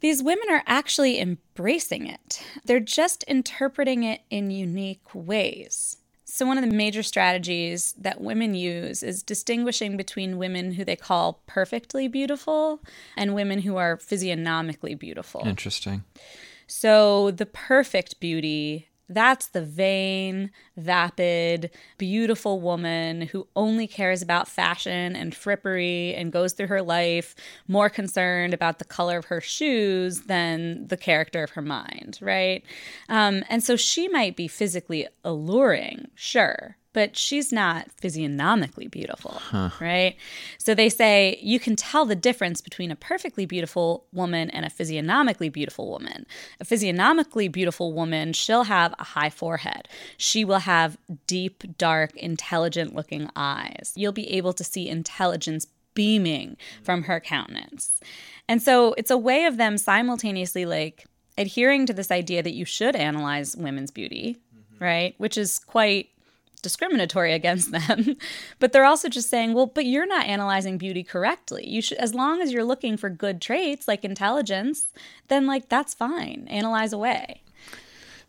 these 0.00 0.22
women 0.22 0.46
are 0.50 0.62
actually 0.66 1.20
embracing 1.20 2.06
it. 2.06 2.42
They're 2.64 2.80
just 2.80 3.22
interpreting 3.24 4.02
it 4.02 4.22
in 4.30 4.50
unique 4.50 5.14
ways. 5.14 5.98
So, 6.30 6.46
one 6.46 6.56
of 6.56 6.64
the 6.64 6.74
major 6.74 7.02
strategies 7.02 7.92
that 7.98 8.20
women 8.20 8.54
use 8.54 9.02
is 9.02 9.22
distinguishing 9.22 9.96
between 9.96 10.38
women 10.38 10.72
who 10.72 10.84
they 10.84 10.94
call 10.94 11.42
perfectly 11.46 12.06
beautiful 12.06 12.80
and 13.16 13.34
women 13.34 13.62
who 13.62 13.76
are 13.76 13.96
physiognomically 13.96 14.96
beautiful. 14.96 15.42
Interesting. 15.44 16.04
So, 16.68 17.32
the 17.32 17.46
perfect 17.46 18.20
beauty 18.20 18.89
That's 19.10 19.48
the 19.48 19.62
vain, 19.62 20.52
vapid, 20.76 21.70
beautiful 21.98 22.60
woman 22.60 23.22
who 23.22 23.48
only 23.56 23.88
cares 23.88 24.22
about 24.22 24.46
fashion 24.46 25.16
and 25.16 25.34
frippery 25.34 26.16
and 26.16 26.32
goes 26.32 26.52
through 26.52 26.68
her 26.68 26.80
life 26.80 27.34
more 27.66 27.90
concerned 27.90 28.54
about 28.54 28.78
the 28.78 28.84
color 28.84 29.18
of 29.18 29.24
her 29.26 29.40
shoes 29.40 30.22
than 30.22 30.86
the 30.86 30.96
character 30.96 31.42
of 31.42 31.50
her 31.50 31.62
mind, 31.62 32.18
right? 32.22 32.62
Um, 33.08 33.42
and 33.48 33.64
so 33.64 33.74
she 33.74 34.06
might 34.08 34.36
be 34.36 34.46
physically 34.46 35.08
alluring, 35.24 36.08
sure, 36.14 36.76
but 36.92 37.16
she's 37.16 37.52
not 37.52 37.86
physiognomically 38.02 38.90
beautiful, 38.90 39.32
huh. 39.32 39.70
right? 39.80 40.16
So 40.58 40.74
they 40.74 40.88
say 40.88 41.38
you 41.42 41.60
can 41.60 41.76
tell 41.76 42.04
the 42.04 42.16
difference 42.16 42.60
between 42.60 42.90
a 42.90 42.96
perfectly 42.96 43.46
beautiful 43.46 44.06
woman 44.12 44.50
and 44.50 44.64
a 44.64 44.70
physiognomically 44.70 45.52
beautiful 45.52 45.90
woman. 45.90 46.26
A 46.60 46.64
physiognomically 46.64 47.50
beautiful 47.50 47.92
woman, 47.92 48.32
she'll 48.32 48.64
have 48.64 48.94
a 48.98 49.04
high 49.04 49.30
forehead. 49.30 49.88
She 50.16 50.44
will 50.44 50.60
have 50.60 50.98
deep, 51.26 51.62
dark, 51.78 52.16
intelligent 52.16 52.94
looking 52.94 53.30
eyes. 53.36 53.92
You'll 53.94 54.12
be 54.12 54.30
able 54.32 54.52
to 54.54 54.64
see 54.64 54.88
intelligence 54.88 55.66
beaming 55.94 56.56
from 56.82 57.04
her 57.04 57.20
countenance. 57.20 58.00
And 58.48 58.62
so 58.62 58.94
it's 58.94 59.10
a 59.10 59.18
way 59.18 59.44
of 59.44 59.58
them 59.58 59.78
simultaneously 59.78 60.66
like 60.66 61.06
adhering 61.38 61.86
to 61.86 61.92
this 61.92 62.10
idea 62.10 62.42
that 62.42 62.52
you 62.52 62.64
should 62.64 62.96
analyze 62.96 63.56
women's 63.56 63.90
beauty, 63.90 64.38
mm-hmm. 64.54 64.84
right? 64.84 65.14
Which 65.18 65.38
is 65.38 65.58
quite 65.58 66.08
discriminatory 66.60 67.32
against 67.40 67.70
them. 67.70 68.16
but 68.58 68.72
they're 68.72 68.84
also 68.84 69.08
just 69.08 69.30
saying, 69.30 69.54
well, 69.54 69.66
but 69.66 69.86
you're 69.86 70.06
not 70.06 70.26
analyzing 70.26 70.78
beauty 70.78 71.02
correctly. 71.02 71.68
You 71.68 71.82
should 71.82 71.98
as 71.98 72.14
long 72.14 72.40
as 72.40 72.52
you're 72.52 72.64
looking 72.64 72.96
for 72.96 73.10
good 73.10 73.40
traits 73.40 73.88
like 73.88 74.04
intelligence, 74.04 74.88
then 75.28 75.46
like 75.46 75.68
that's 75.68 75.94
fine. 75.94 76.46
Analyze 76.48 76.92
away. 76.92 77.42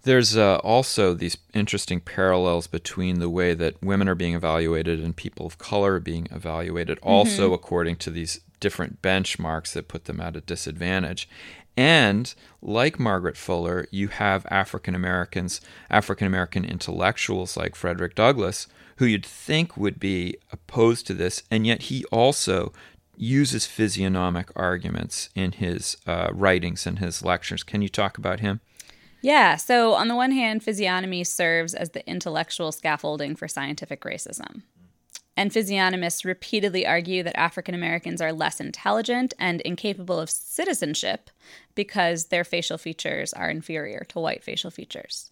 There's 0.03 0.35
uh, 0.35 0.55
also 0.57 1.13
these 1.13 1.37
interesting 1.53 1.99
parallels 1.99 2.65
between 2.65 3.19
the 3.19 3.29
way 3.29 3.53
that 3.53 3.81
women 3.83 4.09
are 4.09 4.15
being 4.15 4.33
evaluated 4.33 4.99
and 4.99 5.15
people 5.15 5.45
of 5.45 5.59
color 5.59 5.95
are 5.95 5.99
being 5.99 6.27
evaluated, 6.31 6.97
mm-hmm. 6.97 7.09
also 7.09 7.53
according 7.53 7.97
to 7.97 8.09
these 8.09 8.41
different 8.59 9.01
benchmarks 9.01 9.73
that 9.73 9.87
put 9.87 10.05
them 10.05 10.19
at 10.19 10.35
a 10.35 10.41
disadvantage. 10.41 11.29
And 11.77 12.34
like 12.62 12.99
Margaret 12.99 13.38
Fuller, 13.38 13.88
you 13.91 14.10
have 14.10 14.45
African 14.49 14.93
Americans, 14.93 15.62
African 15.89 16.27
American 16.27 16.65
intellectuals 16.65 17.55
like 17.55 17.75
Frederick 17.75 18.15
Douglass, 18.15 18.67
who 18.97 19.05
you'd 19.05 19.25
think 19.25 19.77
would 19.77 19.99
be 19.99 20.38
opposed 20.51 21.07
to 21.07 21.13
this, 21.13 21.43
and 21.49 21.65
yet 21.65 21.84
he 21.84 22.05
also 22.05 22.71
uses 23.17 23.65
physiognomic 23.65 24.49
arguments 24.55 25.29
in 25.36 25.53
his 25.53 25.97
uh, 26.07 26.29
writings 26.34 26.86
and 26.86 26.99
his 26.99 27.23
lectures. 27.23 27.63
Can 27.63 27.81
you 27.81 27.89
talk 27.89 28.17
about 28.17 28.39
him? 28.39 28.60
Yeah. 29.21 29.55
So, 29.55 29.93
on 29.93 30.07
the 30.07 30.15
one 30.15 30.31
hand, 30.31 30.63
physiognomy 30.63 31.23
serves 31.23 31.75
as 31.75 31.91
the 31.91 32.07
intellectual 32.10 32.71
scaffolding 32.71 33.36
for 33.36 33.47
scientific 33.47 34.01
racism. 34.01 34.63
And 35.37 35.53
physiognomists 35.53 36.25
repeatedly 36.25 36.85
argue 36.85 37.23
that 37.23 37.39
African 37.39 37.73
Americans 37.73 38.21
are 38.21 38.33
less 38.33 38.59
intelligent 38.59 39.33
and 39.39 39.61
incapable 39.61 40.19
of 40.19 40.29
citizenship 40.29 41.29
because 41.73 42.25
their 42.25 42.43
facial 42.43 42.77
features 42.77 43.33
are 43.33 43.49
inferior 43.49 44.05
to 44.09 44.19
white 44.19 44.43
facial 44.43 44.71
features. 44.71 45.29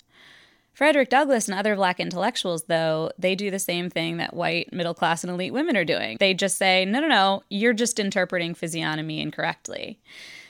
Frederick 0.74 1.10
Douglass 1.10 1.50
and 1.50 1.60
other 1.60 1.76
black 1.76 2.00
intellectuals, 2.00 2.64
though, 2.64 3.12
they 3.20 3.36
do 3.36 3.52
the 3.52 3.60
same 3.60 3.90
thing 3.90 4.16
that 4.16 4.34
white, 4.34 4.72
middle 4.72 4.94
class, 4.94 5.26
and 5.26 5.32
elite 5.32 5.52
women 5.52 5.76
are 5.76 5.84
doing. 5.84 6.16
They 6.22 6.34
just 6.34 6.58
say, 6.58 6.86
no, 6.86 7.02
no, 7.02 7.08
no, 7.10 7.44
you're 7.50 7.74
just 7.74 8.00
interpreting 8.00 8.54
physiognomy 8.54 9.20
incorrectly. 9.20 10.00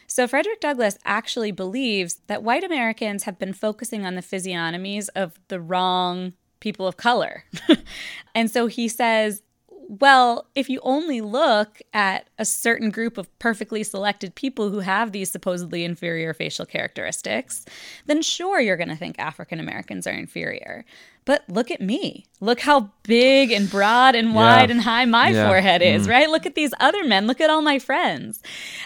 So, 0.05 0.27
Frederick 0.27 0.61
Douglass 0.61 0.99
actually 1.03 1.51
believes 1.51 2.21
that 2.27 2.43
white 2.43 2.63
Americans 2.63 3.23
have 3.23 3.39
been 3.39 3.53
focusing 3.53 4.05
on 4.05 4.13
the 4.13 4.21
physiognomies 4.21 5.09
of 5.15 5.39
the 5.47 5.59
wrong 5.59 6.33
people 6.59 6.87
of 6.87 6.97
color. 6.97 7.43
and 8.35 8.49
so 8.49 8.67
he 8.67 8.87
says, 8.87 9.41
well, 9.89 10.47
if 10.53 10.69
you 10.69 10.79
only 10.83 11.19
look 11.19 11.81
at 11.95 12.29
a 12.37 12.45
certain 12.45 12.91
group 12.91 13.17
of 13.17 13.27
perfectly 13.39 13.83
selected 13.83 14.35
people 14.35 14.69
who 14.69 14.81
have 14.81 15.11
these 15.11 15.31
supposedly 15.31 15.83
inferior 15.83 16.31
facial 16.31 16.67
characteristics, 16.67 17.65
then 18.05 18.21
sure, 18.21 18.59
you're 18.59 18.77
going 18.77 18.89
to 18.89 18.95
think 18.95 19.17
African 19.17 19.59
Americans 19.59 20.05
are 20.05 20.11
inferior. 20.11 20.85
But 21.25 21.43
look 21.49 21.71
at 21.71 21.81
me. 21.81 22.27
Look 22.39 22.59
how 22.59 22.91
big 23.01 23.51
and 23.51 23.67
broad 23.67 24.13
and 24.13 24.35
wide 24.35 24.69
yeah. 24.69 24.75
and 24.75 24.81
high 24.81 25.05
my 25.05 25.29
yeah. 25.29 25.47
forehead 25.47 25.81
is, 25.81 26.05
mm. 26.05 26.11
right? 26.11 26.29
Look 26.29 26.45
at 26.45 26.53
these 26.53 26.73
other 26.79 27.03
men. 27.03 27.25
Look 27.25 27.41
at 27.41 27.49
all 27.49 27.63
my 27.63 27.79
friends. 27.79 28.43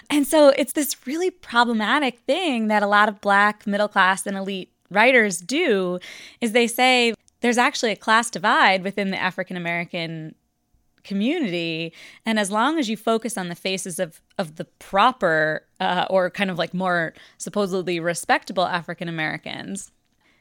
And 0.10 0.26
so 0.26 0.50
it's 0.58 0.72
this 0.72 1.06
really 1.06 1.32
problematic 1.32 2.20
thing 2.20 2.70
that 2.70 2.82
a 2.82 2.88
lot 2.88 3.10
of 3.10 3.20
black 3.20 3.68
middle 3.68 3.90
class 3.90 4.26
and 4.26 4.38
elite 4.38 4.72
writers 4.90 5.40
do 5.40 6.00
is 6.40 6.54
they 6.54 6.68
say 6.68 7.14
there's 7.44 7.58
actually 7.58 7.92
a 7.92 7.96
class 7.98 8.30
divide 8.30 8.84
within 8.84 9.12
the 9.12 9.22
African 9.22 9.58
American 9.58 10.34
community 11.04 11.92
and 12.26 12.40
as 12.40 12.50
long 12.50 12.80
as 12.80 12.88
you 12.88 12.96
focus 12.96 13.38
on 13.38 13.50
the 13.50 13.56
faces 13.56 14.00
of 14.00 14.22
of 14.38 14.56
the 14.56 14.64
proper 14.64 15.66
uh, 15.82 16.06
or 16.10 16.30
kind 16.30 16.50
of 16.50 16.58
like 16.58 16.74
more 16.74 17.14
supposedly 17.38 18.00
respectable 18.00 18.66
African 18.66 19.10
Americans 19.10 19.92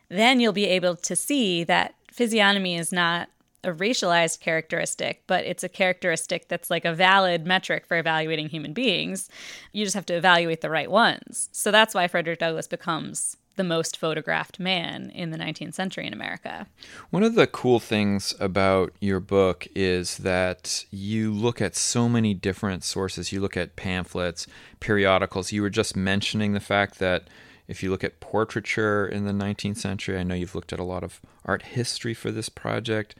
then 0.09 0.39
you'll 0.39 0.53
be 0.53 0.67
able 0.67 0.95
to 0.95 1.17
see 1.17 1.65
that 1.65 1.97
physiognomy 2.13 2.77
is 2.77 2.93
not 2.93 3.29
a 3.65 3.73
racialized 3.73 4.41
characteristic, 4.41 5.23
but 5.27 5.45
it's 5.45 5.63
a 5.63 5.69
characteristic 5.69 6.49
that's 6.49 6.69
like 6.69 6.85
a 6.85 6.93
valid 6.93 7.47
metric 7.47 7.87
for 7.87 7.97
evaluating 7.97 8.49
human 8.49 8.73
beings. 8.73 9.29
You 9.73 9.85
just 9.85 9.95
have 9.95 10.07
to 10.07 10.15
evaluate 10.15 10.63
the 10.63 10.71
right 10.71 10.91
ones. 10.91 11.49
So 11.53 11.71
that's 11.71 11.95
why 11.95 12.09
Frederick 12.09 12.41
Douglass 12.41 12.67
becomes 12.67 13.37
the 13.57 13.65
most 13.65 13.97
photographed 13.97 14.59
man 14.59 15.11
in 15.11 15.31
the 15.31 15.39
19th 15.39 15.75
century 15.75 16.07
in 16.07 16.13
America. 16.13 16.67
One 17.11 17.23
of 17.23 17.35
the 17.35 17.47
cool 17.47 17.81
things 17.81 18.35
about 18.41 18.93
your 19.01 19.21
book 19.21 19.67
is 19.75 20.19
that 20.19 20.85
you 20.91 21.33
look 21.33 21.61
at 21.61 21.77
so 21.77 22.09
many 22.09 22.35
different 22.35 22.85
sources. 22.85 23.33
You 23.33 23.41
look 23.41 23.57
at 23.57 23.77
pamphlets, 23.77 24.47
periodicals. 24.81 25.53
You 25.53 25.63
were 25.63 25.71
just 25.71 25.97
mentioning 25.97 26.53
the 26.53 26.61
fact 26.61 26.99
that 26.99 27.29
if 27.69 27.83
you 27.83 27.91
look 27.91 28.05
at 28.05 28.21
portraiture 28.21 29.07
in 29.07 29.25
the 29.25 29.33
19th 29.33 29.79
century, 29.79 30.19
I 30.19 30.23
know 30.23 30.35
you've 30.35 30.55
looked 30.55 30.73
at 30.73 30.81
a 30.81 30.85
lot 30.85 31.05
of 31.05 31.21
art 31.45 31.63
history 31.63 32.15
for 32.15 32.31
this 32.31 32.49
project. 32.49 33.15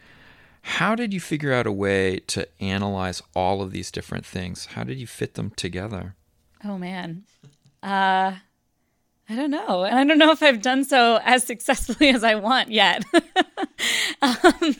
How 0.63 0.95
did 0.95 1.13
you 1.13 1.21
figure 1.21 1.53
out 1.53 1.67
a 1.67 1.73
way 1.73 2.21
to 2.29 2.49
analyze 2.61 3.23
all 3.35 3.63
of 3.63 3.73
these 3.73 3.91
different 3.91 4.25
things? 4.25 4.67
How 4.67 4.85
did 4.85 4.99
you 4.99 5.07
fit 5.07 5.35
them 5.35 5.51
together? 5.51 6.15
Oh 6.65 6.79
man. 6.79 7.25
Uh 7.83 8.37
I 9.29 9.37
don't 9.37 9.51
know. 9.51 9.85
And 9.85 9.99
I 9.99 10.05
don't 10.05 10.19
know 10.19 10.33
if 10.33 10.43
I've 10.43 10.61
done 10.61 10.85
so 10.85 11.21
as 11.25 11.45
successfully 11.45 12.09
as 12.15 12.25
I 12.25 12.35
want 12.35 12.71
yet. 12.71 13.05
um, 14.23 14.77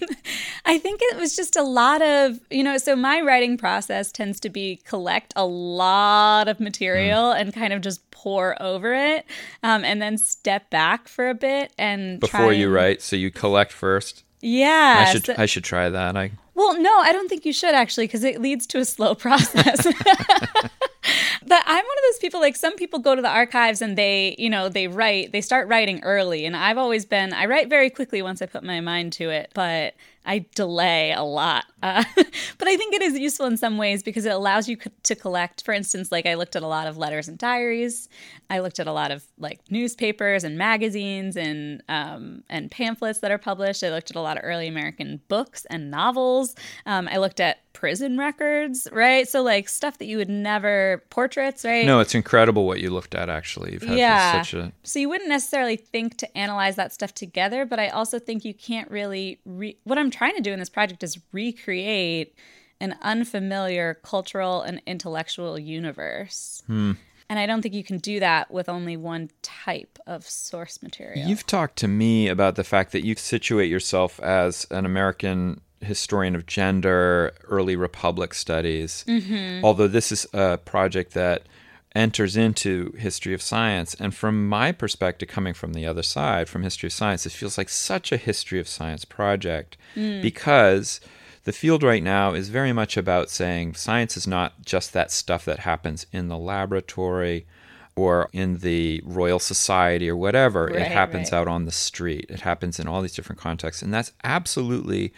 I 0.65 0.79
think 0.79 1.01
it 1.03 1.17
was 1.17 1.35
just 1.37 1.57
a 1.57 1.63
lot 1.63 2.03
of, 2.03 2.41
you 2.51 2.63
know, 2.63 2.77
so 2.79 2.97
my 2.97 3.21
writing 3.21 3.57
process 3.57 4.13
tends 4.13 4.41
to 4.41 4.51
be 4.51 4.77
collect 4.85 5.33
a 5.37 5.47
lot 5.47 6.49
of 6.49 6.61
material 6.61 7.33
mm. 7.33 7.41
and 7.41 7.55
kind 7.55 7.73
of 7.73 7.81
just 7.81 8.09
pour 8.11 8.61
over 8.63 8.93
it 8.95 9.27
um, 9.63 9.85
and 9.85 10.03
then 10.03 10.19
step 10.19 10.69
back 10.71 11.09
for 11.09 11.29
a 11.29 11.35
bit 11.35 11.73
and 11.79 12.21
before 12.21 12.53
you 12.53 12.69
write. 12.69 13.01
So 13.01 13.17
you 13.17 13.31
collect 13.31 13.73
first? 13.73 14.25
Yeah. 14.41 15.07
I 15.07 15.13
should, 15.13 15.27
so, 15.27 15.35
I 15.39 15.47
should 15.47 15.65
try 15.65 15.89
that. 15.89 16.17
I 16.17 16.33
well, 16.55 16.79
no, 16.79 16.95
I 16.99 17.13
don't 17.13 17.29
think 17.29 17.47
you 17.47 17.53
should 17.53 17.75
actually, 17.75 18.07
because 18.07 18.25
it 18.25 18.41
leads 18.41 18.67
to 18.69 18.79
a 18.79 18.85
slow 18.85 19.15
process. 19.17 19.87
but 21.47 21.63
I'm 21.67 21.85
one 21.85 21.99
of 21.99 22.05
those 22.13 22.19
people, 22.21 22.41
like 22.41 22.57
some 22.57 22.77
people 22.77 22.99
go 22.99 23.15
to 23.15 23.23
the 23.23 23.29
archives 23.29 23.83
and 23.83 23.97
they, 23.97 24.37
you 24.39 24.51
know, 24.51 24.69
they 24.69 24.89
write, 24.89 25.33
they 25.33 25.41
start 25.41 25.69
writing 25.69 26.03
early. 26.03 26.45
And 26.45 26.57
I've 26.57 26.79
always 26.79 27.05
been, 27.05 27.33
I 27.33 27.47
write 27.47 27.69
very 27.69 27.91
quickly 27.91 28.23
once 28.23 28.43
I 28.43 28.47
put 28.47 28.63
my 28.63 28.81
mind 28.81 29.13
to 29.15 29.31
it, 29.31 29.51
but 29.55 29.95
I 30.25 30.47
delay 30.55 31.13
a 31.13 31.23
lot. 31.23 31.65
Uh, 31.83 32.05
but 32.17 32.69
I 32.69 32.77
think 32.77 32.95
it 32.95 33.03
is 33.03 33.19
useful 33.19 33.47
in 33.47 33.57
some 33.57 33.77
ways 33.77 34.03
because 34.03 34.25
it 34.25 34.33
allows 34.33 34.69
you 34.69 34.77
to 35.03 35.15
collect, 35.15 35.65
for 35.65 35.75
instance, 35.75 36.13
like 36.13 36.27
I 36.27 36.35
looked 36.35 36.55
at 36.55 36.63
a 36.63 36.67
lot 36.67 36.87
of 36.87 36.97
letters 36.97 37.29
and 37.29 37.37
diaries. 37.37 38.09
I 38.49 38.61
looked 38.61 38.79
at 38.79 38.87
a 38.87 38.93
lot 38.93 39.11
of 39.11 39.25
like 39.39 39.61
newspapers 39.71 40.45
and 40.45 40.57
magazines 40.57 41.37
and 41.37 41.83
um, 41.89 42.45
and 42.49 42.71
pamphlets 42.71 43.21
that 43.21 43.31
are 43.31 43.39
published. 43.39 43.83
I 43.83 43.91
looked 43.91 44.11
at 44.11 44.17
a 44.17 44.21
lot 44.21 44.37
of 44.37 44.45
early 44.45 44.69
American 44.69 45.21
books 45.29 45.65
and 45.71 45.91
novels. 45.91 46.55
Um, 46.87 47.09
I 47.11 47.17
looked 47.17 47.41
at 47.41 47.59
prison 47.73 48.19
records, 48.19 48.87
right? 48.93 49.27
So 49.27 49.43
like 49.43 49.69
stuff 49.69 49.99
that 49.99 50.05
you 50.05 50.19
would 50.19 50.29
never 50.29 51.03
portraits, 51.11 51.65
right? 51.65 51.87
No, 51.87 52.01
it's 52.01 52.15
incredible 52.15 52.67
what 52.67 52.81
you 52.81 52.91
looked 52.91 53.15
at. 53.15 53.29
Actually, 53.29 53.73
You've 53.73 53.85
yeah. 53.85 54.43
such 54.43 54.55
a 54.55 54.73
so 54.85 54.99
you 54.99 55.09
wouldn't 55.09 55.31
necessarily 55.31 55.77
think 55.77 56.19
to 56.19 56.39
analyze 56.39 56.77
that 56.77 56.93
stuff 56.93 57.13
together, 57.13 57.65
but 57.65 57.81
I 57.81 57.89
also 57.89 58.19
think 58.19 58.45
you 58.45 58.55
can't 58.55 58.91
really 58.91 59.41
re- 59.45 59.79
what 59.83 59.99
I'm 59.99 60.12
trying 60.13 60.37
to 60.37 60.43
do 60.43 60.53
in 60.53 60.59
this 60.59 60.69
project 60.69 61.03
is 61.03 61.19
recreate 61.33 62.35
an 62.81 62.97
unfamiliar 63.01 63.95
cultural 64.03 64.63
and 64.63 64.83
intellectual 64.87 65.59
universe. 65.59 66.63
Hmm. 66.67 66.93
And 67.29 67.39
I 67.39 67.47
don't 67.47 67.63
think 67.63 67.75
you 67.75 67.85
can 67.85 67.99
do 67.99 68.21
that 68.21 68.51
with 68.51 68.69
only 68.69 68.97
one 68.97 69.31
type 69.41 69.99
of 70.07 70.29
source 70.29 70.83
material. 70.83 71.27
You've 71.27 71.47
talked 71.47 71.77
to 71.77 71.89
me 71.89 72.29
about 72.29 72.57
the 72.57 72.65
fact 72.65 72.93
that 72.93 73.07
you 73.07 73.15
situate 73.17 73.71
yourself 73.71 74.21
as 74.21 74.67
an 74.71 74.85
American 74.85 75.63
historian 75.81 76.35
of 76.35 76.47
gender, 76.47 77.33
early 77.45 77.77
republic 77.77 78.35
studies. 78.35 79.05
Mm-hmm. 79.09 79.65
Although 79.65 79.89
this 79.89 80.13
is 80.13 80.27
a 80.35 80.59
project 80.59 81.15
that 81.15 81.45
enters 81.95 82.37
into 82.37 82.93
history 82.99 83.35
of 83.35 83.43
science. 83.43 83.95
And 83.95 84.15
from 84.15 84.49
my 84.49 84.73
perspective, 84.73 85.29
coming 85.29 85.55
from 85.55 85.75
the 85.75 85.87
other 85.87 86.03
side, 86.03 86.49
from 86.49 86.63
history 86.63 86.89
of 86.89 86.93
science, 86.93 87.27
it 87.27 87.33
feels 87.33 87.59
like 87.59 87.69
such 87.69 88.13
a 88.13 88.17
history 88.17 88.61
of 88.61 88.69
science 88.69 89.05
project 89.05 89.77
mm. 89.95 90.23
because 90.23 91.01
the 91.45 91.53
field 91.53 91.83
right 91.83 92.03
now 92.03 92.35
is 92.35 92.49
very 92.49 92.73
much 92.73 92.97
about 92.97 93.29
saying 93.29 93.75
science 93.75 94.17
is 94.17 94.27
not 94.27 94.65
just 94.65 94.93
that 94.93 95.11
stuff 95.11 95.45
that 95.45 95.61
happens 95.61 96.07
in 96.13 96.29
the 96.29 96.39
laboratory 96.39 97.47
or 97.95 98.31
in 98.33 98.59
the 98.59 99.03
Royal 99.05 99.39
Society 99.39 100.09
or 100.09 100.17
whatever. 100.17 100.67
Right, 100.67 100.77
it 100.77 100.89
happens 100.89 101.31
right. 101.31 101.39
out 101.39 101.49
on 101.49 101.67
the 101.67 101.73
street. 101.73 102.27
It 102.29 102.41
happens 102.41 102.81
in 102.81 102.89
all 102.89 103.03
these 103.03 103.15
different 103.15 103.41
contexts. 103.41 103.83
And 103.83 103.93
that's 103.93 104.13
absolutely 104.25 105.13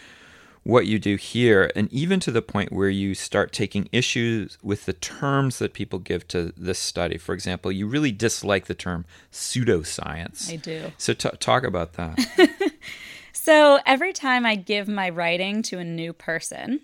what 0.65 0.87
you 0.87 0.99
do 0.99 1.17
here, 1.17 1.71
and 1.77 1.93
even 1.93 2.19
to 2.21 2.31
the 2.31 2.43
point 2.43 2.73
where 2.73 2.89
you 2.89 3.15
start 3.15 3.53
taking 3.53 3.89
issues 3.93 4.59
with 4.63 4.87
the 4.87 4.95
terms 4.95 5.59
that 5.59 5.75
people 5.75 5.99
give 5.99 6.27
to 6.29 6.53
this 6.57 6.79
study. 6.79 7.19
For 7.19 7.35
example, 7.35 7.71
you 7.71 7.87
really 7.87 8.11
dislike 8.11 8.67
the 8.67 8.75
term 8.75 9.05
pseudoscience. 9.31 10.51
I 10.51 10.57
do. 10.57 10.93
So, 10.97 11.13
t- 11.13 11.29
talk 11.39 11.65
about 11.65 11.93
that. 11.95 12.73
so, 13.33 13.79
every 13.85 14.15
time 14.15 14.47
I 14.47 14.55
give 14.55 14.89
my 14.89 15.11
writing 15.11 15.63
to 15.65 15.79
a 15.79 15.85
new 15.85 16.15
person, 16.15 16.81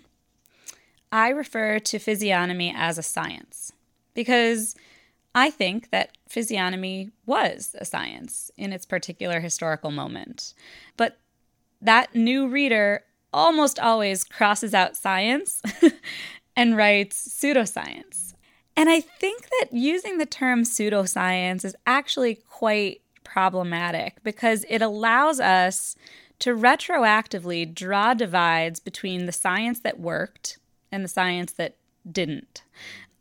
I 1.10 1.30
refer 1.30 1.78
to 1.78 1.98
physiognomy 1.98 2.74
as 2.76 2.98
a 2.98 3.02
science 3.02 3.72
because 4.12 4.74
I 5.34 5.50
think 5.50 5.90
that 5.90 6.18
physiognomy 6.28 7.12
was 7.24 7.74
a 7.78 7.86
science 7.86 8.50
in 8.58 8.74
its 8.74 8.84
particular 8.84 9.40
historical 9.40 9.90
moment. 9.90 10.52
But 10.98 11.18
that 11.80 12.14
new 12.14 12.46
reader 12.46 13.04
almost 13.32 13.78
always 13.78 14.24
crosses 14.24 14.74
out 14.74 14.96
science 14.96 15.62
and 16.56 16.76
writes 16.76 17.28
pseudoscience. 17.28 18.34
And 18.76 18.88
I 18.88 19.00
think 19.00 19.48
that 19.58 19.72
using 19.72 20.18
the 20.18 20.26
term 20.26 20.62
pseudoscience 20.62 21.64
is 21.64 21.76
actually 21.86 22.36
quite 22.36 23.02
problematic 23.24 24.22
because 24.22 24.64
it 24.68 24.82
allows 24.82 25.38
us 25.38 25.96
to 26.40 26.56
retroactively 26.56 27.72
draw 27.72 28.14
divides 28.14 28.80
between 28.80 29.26
the 29.26 29.32
science 29.32 29.80
that 29.80 30.00
worked 30.00 30.58
and 30.90 31.04
the 31.04 31.08
science 31.08 31.52
that 31.52 31.76
didn't. 32.10 32.62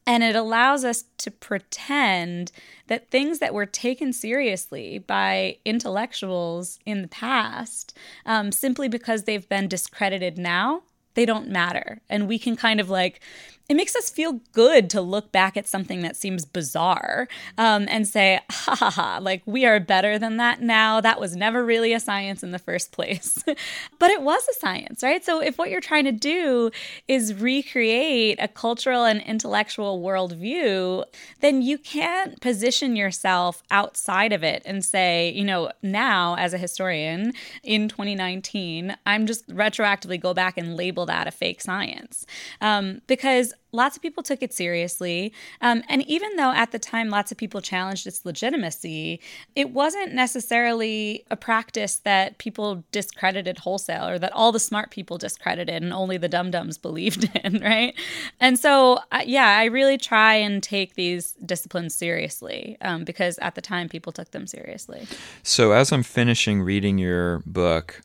And 0.10 0.24
it 0.24 0.36
allows 0.36 0.84
us 0.84 1.04
to 1.20 1.30
pretend 1.30 2.52
that 2.88 3.12
things 3.12 3.38
that 3.38 3.54
were 3.54 3.68
taken 3.68 4.12
seriously 4.12 4.98
by 4.98 5.58
intellectuals 5.66 6.80
in 6.84 7.04
the 7.04 7.08
past, 7.08 7.96
um, 8.26 8.52
simply 8.52 8.88
because 8.88 9.26
they've 9.26 9.48
been 9.48 9.68
discredited 9.68 10.40
now, 10.40 10.82
they 11.14 11.28
don't 11.28 11.48
matter. 11.48 12.02
And 12.10 12.28
we 12.28 12.40
can 12.40 12.56
kind 12.56 12.80
of 12.80 12.90
like 12.90 13.22
it 13.70 13.76
makes 13.76 13.96
us 13.96 14.10
feel 14.10 14.42
good 14.52 14.90
to 14.90 15.00
look 15.00 15.32
back 15.32 15.56
at 15.56 15.68
something 15.68 16.02
that 16.02 16.16
seems 16.16 16.44
bizarre 16.44 17.28
um, 17.60 17.86
and 17.88 18.08
say, 18.08 18.40
ha 18.50 18.76
ha 18.76 18.90
ha, 18.90 19.20
like 19.22 19.44
we 19.46 19.64
are 19.64 19.80
better 19.80 20.18
than 20.18 20.38
that 20.38 20.60
now. 20.60 21.00
That 21.00 21.20
was 21.20 21.36
never 21.36 21.64
really 21.64 21.94
a 21.94 22.00
science 22.00 22.42
in 22.42 22.50
the 22.50 22.58
first 22.58 22.92
place. 22.92 23.44
but 24.00 24.10
it 24.10 24.24
was 24.24 24.44
a 24.50 24.56
science, 24.56 25.04
right? 25.04 25.24
So 25.24 25.40
if 25.40 25.60
what 25.60 25.70
you're 25.70 25.82
trying 25.82 26.06
to 26.06 26.12
do 26.12 26.72
is 27.08 27.36
recreate 27.36 28.40
a 28.42 28.48
cultural 28.48 29.06
and 29.06 29.22
intellectual 29.22 30.02
worldview, 30.02 31.06
then 31.42 31.62
you 31.62 31.78
can't 31.78 32.42
position 32.42 32.96
yourself 32.96 33.62
outside 33.70 34.34
of 34.34 34.44
it 34.44 34.64
and 34.66 34.84
say, 34.84 35.30
you 35.30 35.44
know, 35.44 35.72
now 35.84 36.36
as 36.38 36.56
a 36.56 36.58
historian 36.58 37.34
in 37.64 37.88
2019, 37.88 38.98
I'm 39.06 39.28
just 39.28 39.48
retroactively 39.50 40.20
go 40.20 40.34
back 40.34 40.58
and 40.58 40.76
label 40.76 41.06
that 41.06 41.28
a 41.28 41.32
fake 41.32 41.62
science. 41.62 42.26
Um, 42.62 43.04
because 43.06 43.54
lots 43.72 43.96
of 43.96 44.02
people 44.02 44.24
took 44.24 44.42
it 44.42 44.54
seriously. 44.54 45.32
Um, 45.62 45.84
and 45.88 46.02
even 46.08 46.36
though 46.36 46.52
at 46.52 46.72
the 46.72 46.80
time 46.80 47.10
lots 47.10 47.32
of 47.32 47.38
people 47.38 47.62
challenged 47.62 48.08
its 48.08 48.26
legitimacy, 48.26 49.20
it 49.56 49.72
wasn't 49.72 50.14
necessarily 50.14 51.24
a 51.30 51.36
practice 51.36 51.98
that 51.98 52.38
people 52.40 52.84
discredited 52.92 53.60
wholesale 53.60 54.08
or 54.08 54.20
that 54.20 54.34
all 54.34 54.52
the 54.52 54.60
smart 54.60 54.90
people 54.90 55.18
discredited 55.18 55.84
and 55.84 55.94
only 55.94 56.18
the 56.18 56.28
dum 56.28 56.52
dums 56.52 56.78
believed 56.78 57.30
in, 57.44 57.62
right? 57.62 57.94
And 58.40 58.58
so, 58.58 59.00
uh, 59.12 59.22
yeah, 59.26 59.58
I 59.58 59.66
really 59.66 59.98
try 59.98 60.36
and 60.36 60.64
take 60.64 60.96
these 60.96 61.34
disciplines 61.46 61.94
seriously 61.94 62.78
um, 62.82 63.04
because 63.04 63.38
at 63.40 63.56
the 63.56 63.62
time 63.62 63.88
people 63.88 64.12
took 64.12 64.32
them 64.32 64.48
seriously. 64.48 65.08
So, 65.44 65.72
as 65.74 65.92
I'm 65.92 66.04
finishing 66.04 66.62
reading 66.62 66.98
your 66.98 67.40
book, 67.46 68.02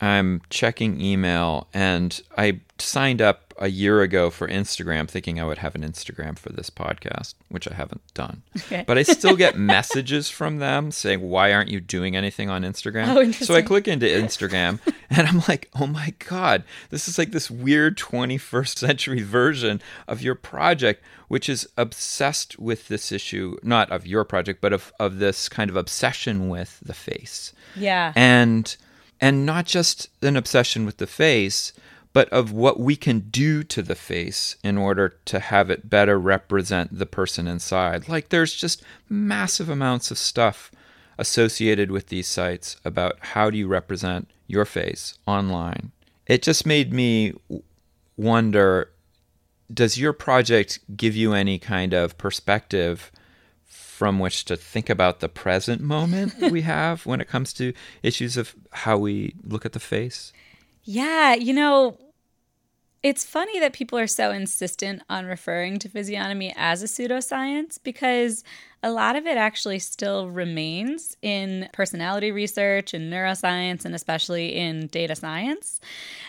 I'm 0.00 0.42
checking 0.50 1.00
email 1.00 1.68
and 1.72 2.20
I 2.36 2.60
signed 2.78 3.22
up 3.22 3.43
a 3.58 3.68
year 3.68 4.02
ago 4.02 4.30
for 4.30 4.48
Instagram 4.48 5.08
thinking 5.08 5.40
I 5.40 5.44
would 5.44 5.58
have 5.58 5.74
an 5.74 5.82
Instagram 5.82 6.38
for 6.38 6.50
this 6.50 6.70
podcast, 6.70 7.34
which 7.48 7.68
I 7.70 7.74
haven't 7.74 8.02
done. 8.14 8.42
Okay. 8.56 8.84
But 8.86 8.98
I 8.98 9.02
still 9.02 9.36
get 9.36 9.56
messages 9.58 10.30
from 10.30 10.58
them 10.58 10.90
saying, 10.90 11.20
Why 11.20 11.52
aren't 11.52 11.70
you 11.70 11.80
doing 11.80 12.16
anything 12.16 12.50
on 12.50 12.62
Instagram? 12.62 13.08
Oh, 13.08 13.30
so 13.32 13.54
I 13.54 13.62
click 13.62 13.86
into 13.86 14.06
Instagram 14.06 14.80
and 15.10 15.26
I'm 15.26 15.42
like, 15.48 15.70
Oh 15.74 15.86
my 15.86 16.14
God, 16.18 16.64
this 16.90 17.08
is 17.08 17.18
like 17.18 17.30
this 17.30 17.50
weird 17.50 17.96
21st 17.96 18.78
century 18.78 19.22
version 19.22 19.80
of 20.08 20.22
your 20.22 20.34
project, 20.34 21.02
which 21.28 21.48
is 21.48 21.68
obsessed 21.76 22.58
with 22.58 22.88
this 22.88 23.12
issue, 23.12 23.56
not 23.62 23.90
of 23.90 24.06
your 24.06 24.24
project, 24.24 24.60
but 24.60 24.72
of, 24.72 24.92
of 24.98 25.18
this 25.18 25.48
kind 25.48 25.70
of 25.70 25.76
obsession 25.76 26.48
with 26.48 26.80
the 26.80 26.94
face. 26.94 27.52
Yeah. 27.76 28.12
And 28.16 28.76
and 29.20 29.46
not 29.46 29.64
just 29.64 30.08
an 30.22 30.36
obsession 30.36 30.84
with 30.84 30.98
the 30.98 31.06
face, 31.06 31.72
but 32.14 32.28
of 32.30 32.52
what 32.52 32.80
we 32.80 32.96
can 32.96 33.18
do 33.18 33.62
to 33.64 33.82
the 33.82 33.96
face 33.96 34.56
in 34.62 34.78
order 34.78 35.16
to 35.26 35.40
have 35.40 35.68
it 35.68 35.90
better 35.90 36.18
represent 36.18 36.96
the 36.96 37.04
person 37.04 37.46
inside. 37.46 38.08
Like 38.08 38.30
there's 38.30 38.54
just 38.54 38.82
massive 39.10 39.68
amounts 39.68 40.10
of 40.10 40.16
stuff 40.16 40.70
associated 41.18 41.90
with 41.90 42.06
these 42.06 42.28
sites 42.28 42.76
about 42.84 43.16
how 43.20 43.50
do 43.50 43.58
you 43.58 43.66
represent 43.66 44.30
your 44.46 44.64
face 44.64 45.18
online. 45.26 45.90
It 46.26 46.42
just 46.42 46.64
made 46.64 46.92
me 46.92 47.34
wonder 48.16 48.90
does 49.72 49.98
your 49.98 50.12
project 50.12 50.78
give 50.96 51.16
you 51.16 51.32
any 51.32 51.58
kind 51.58 51.92
of 51.94 52.16
perspective 52.16 53.10
from 53.64 54.18
which 54.18 54.44
to 54.44 54.56
think 54.56 54.88
about 54.88 55.18
the 55.18 55.28
present 55.28 55.80
moment 55.80 56.34
we 56.52 56.60
have 56.74 57.06
when 57.06 57.20
it 57.20 57.28
comes 57.28 57.52
to 57.54 57.72
issues 58.02 58.36
of 58.36 58.54
how 58.70 58.96
we 58.96 59.34
look 59.42 59.66
at 59.66 59.72
the 59.72 59.80
face? 59.80 60.32
Yeah, 60.84 61.34
you 61.34 61.52
know, 61.54 61.98
it's 63.02 63.24
funny 63.24 63.60
that 63.60 63.74
people 63.74 63.98
are 63.98 64.06
so 64.06 64.30
insistent 64.30 65.02
on 65.10 65.26
referring 65.26 65.78
to 65.80 65.88
physiognomy 65.88 66.54
as 66.56 66.82
a 66.82 66.86
pseudoscience 66.86 67.78
because 67.82 68.44
a 68.82 68.90
lot 68.90 69.16
of 69.16 69.26
it 69.26 69.36
actually 69.36 69.78
still 69.78 70.30
remains 70.30 71.16
in 71.22 71.68
personality 71.72 72.32
research 72.32 72.92
and 72.92 73.12
neuroscience 73.12 73.84
and 73.84 73.94
especially 73.94 74.54
in 74.54 74.86
data 74.88 75.14
science. 75.14 75.80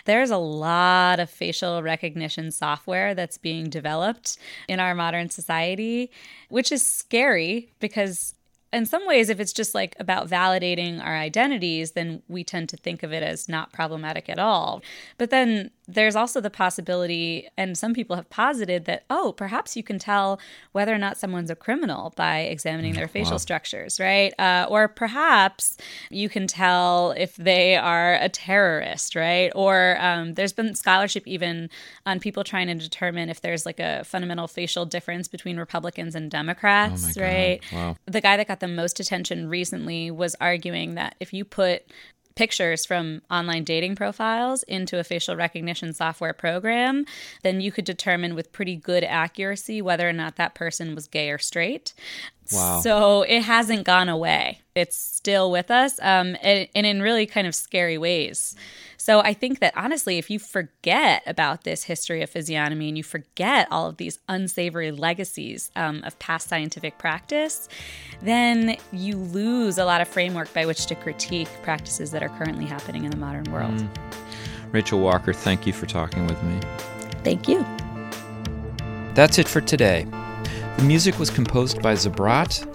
There's 0.05 0.31
a 0.31 0.37
lot 0.37 1.19
of 1.19 1.29
facial 1.29 1.81
recognition 1.81 2.51
software 2.51 3.13
that's 3.15 3.37
being 3.37 3.69
developed 3.69 4.37
in 4.67 4.79
our 4.79 4.95
modern 4.95 5.29
society, 5.29 6.11
which 6.49 6.71
is 6.71 6.85
scary 6.85 7.71
because 7.79 8.34
in 8.75 8.85
some 8.85 9.07
ways, 9.07 9.29
if 9.29 9.39
it's 9.39 9.53
just 9.53 9.73
like 9.73 9.95
about 9.99 10.29
validating 10.29 11.01
our 11.01 11.15
identities, 11.15 11.91
then 11.91 12.21
we 12.27 12.43
tend 12.43 12.67
to 12.69 12.77
think 12.77 13.03
of 13.03 13.13
it 13.13 13.23
as 13.23 13.47
not 13.47 13.71
problematic 13.71 14.29
at 14.29 14.37
all. 14.37 14.83
But 15.17 15.29
then 15.29 15.71
there's 15.87 16.15
also 16.15 16.41
the 16.41 16.49
possibility, 16.49 17.47
and 17.57 17.77
some 17.77 17.93
people 17.93 18.15
have 18.15 18.29
posited 18.29 18.85
that, 18.85 19.05
oh, 19.09 19.33
perhaps 19.37 19.77
you 19.77 19.83
can 19.83 19.99
tell 19.99 20.39
whether 20.71 20.93
or 20.93 20.97
not 20.97 21.17
someone's 21.17 21.49
a 21.49 21.55
criminal 21.55 22.11
by 22.15 22.39
examining 22.39 22.93
their 22.93 23.07
facial 23.07 23.33
wow. 23.33 23.37
structures, 23.37 23.99
right? 23.99 24.33
Uh, 24.39 24.65
or 24.69 24.87
perhaps 24.87 25.77
you 26.09 26.27
can 26.27 26.47
tell 26.47 27.11
if 27.11 27.35
they 27.35 27.75
are 27.75 28.15
a 28.15 28.29
terrorist, 28.29 29.15
right? 29.15 29.51
Or 29.55 29.97
um, 29.99 30.33
there's 30.33 30.53
been 30.53 30.75
scholarship 30.75 31.27
even 31.27 31.69
on 32.05 32.19
people 32.19 32.43
trying 32.43 32.67
to 32.67 32.75
determine 32.75 33.29
if 33.29 33.41
there's 33.41 33.65
like 33.65 33.79
a 33.79 34.03
fundamental 34.03 34.47
facial 34.47 34.85
difference 34.85 35.27
between 35.27 35.57
Republicans 35.57 36.15
and 36.15 36.29
Democrats, 36.31 37.15
oh 37.17 37.21
right? 37.21 37.61
Wow. 37.71 37.95
The 38.05 38.21
guy 38.21 38.37
that 38.37 38.47
got 38.47 38.59
the 38.59 38.64
most 38.67 38.99
attention 38.99 39.49
recently 39.49 40.11
was 40.11 40.35
arguing 40.41 40.95
that 40.95 41.15
if 41.19 41.33
you 41.33 41.45
put 41.45 41.83
pictures 42.35 42.85
from 42.85 43.21
online 43.31 43.63
dating 43.63 43.95
profiles 43.95 44.63
into 44.63 44.99
a 44.99 45.03
facial 45.03 45.35
recognition 45.35 45.93
software 45.93 46.33
program, 46.33 47.05
then 47.43 47.61
you 47.61 47.71
could 47.71 47.85
determine 47.85 48.35
with 48.35 48.51
pretty 48.51 48.75
good 48.75 49.03
accuracy 49.03 49.81
whether 49.81 50.07
or 50.07 50.13
not 50.13 50.35
that 50.35 50.53
person 50.53 50.93
was 50.93 51.07
gay 51.07 51.29
or 51.31 51.37
straight. 51.37 51.93
Wow. 52.51 52.81
So 52.81 53.21
it 53.23 53.41
hasn't 53.41 53.85
gone 53.85 54.09
away. 54.09 54.59
It's 54.75 54.97
still 54.97 55.49
with 55.49 55.71
us, 55.71 55.97
um, 56.01 56.35
and, 56.41 56.67
and 56.75 56.85
in 56.85 57.01
really 57.01 57.25
kind 57.25 57.47
of 57.47 57.55
scary 57.55 57.97
ways. 57.97 58.55
So 58.97 59.19
I 59.19 59.33
think 59.33 59.59
that 59.59 59.73
honestly, 59.75 60.17
if 60.17 60.29
you 60.29 60.39
forget 60.39 61.23
about 61.25 61.63
this 61.63 61.83
history 61.83 62.21
of 62.21 62.29
physiognomy 62.29 62.87
and 62.87 62.97
you 62.97 63.03
forget 63.03 63.67
all 63.71 63.87
of 63.87 63.97
these 63.97 64.19
unsavory 64.27 64.91
legacies 64.91 65.71
um, 65.75 66.03
of 66.03 66.17
past 66.19 66.47
scientific 66.47 66.97
practice, 66.97 67.67
then 68.21 68.77
you 68.91 69.17
lose 69.17 69.77
a 69.77 69.85
lot 69.85 70.01
of 70.01 70.07
framework 70.07 70.53
by 70.53 70.65
which 70.65 70.85
to 70.87 70.95
critique 70.95 71.49
practices 71.63 72.11
that 72.11 72.23
are 72.23 72.29
currently 72.29 72.65
happening 72.65 73.05
in 73.05 73.11
the 73.11 73.17
modern 73.17 73.51
world. 73.51 73.73
Mm. 73.73 73.89
Rachel 74.71 74.99
Walker, 74.99 75.33
thank 75.33 75.65
you 75.65 75.73
for 75.73 75.85
talking 75.85 76.27
with 76.27 76.41
me. 76.43 76.59
Thank 77.23 77.47
you. 77.47 77.65
That's 79.13 79.37
it 79.37 79.47
for 79.47 79.61
today. 79.61 80.05
The 80.77 80.83
music 80.83 81.17
was 81.17 81.29
composed 81.29 81.81
by 81.81 81.93
Zabrat. 81.93 82.74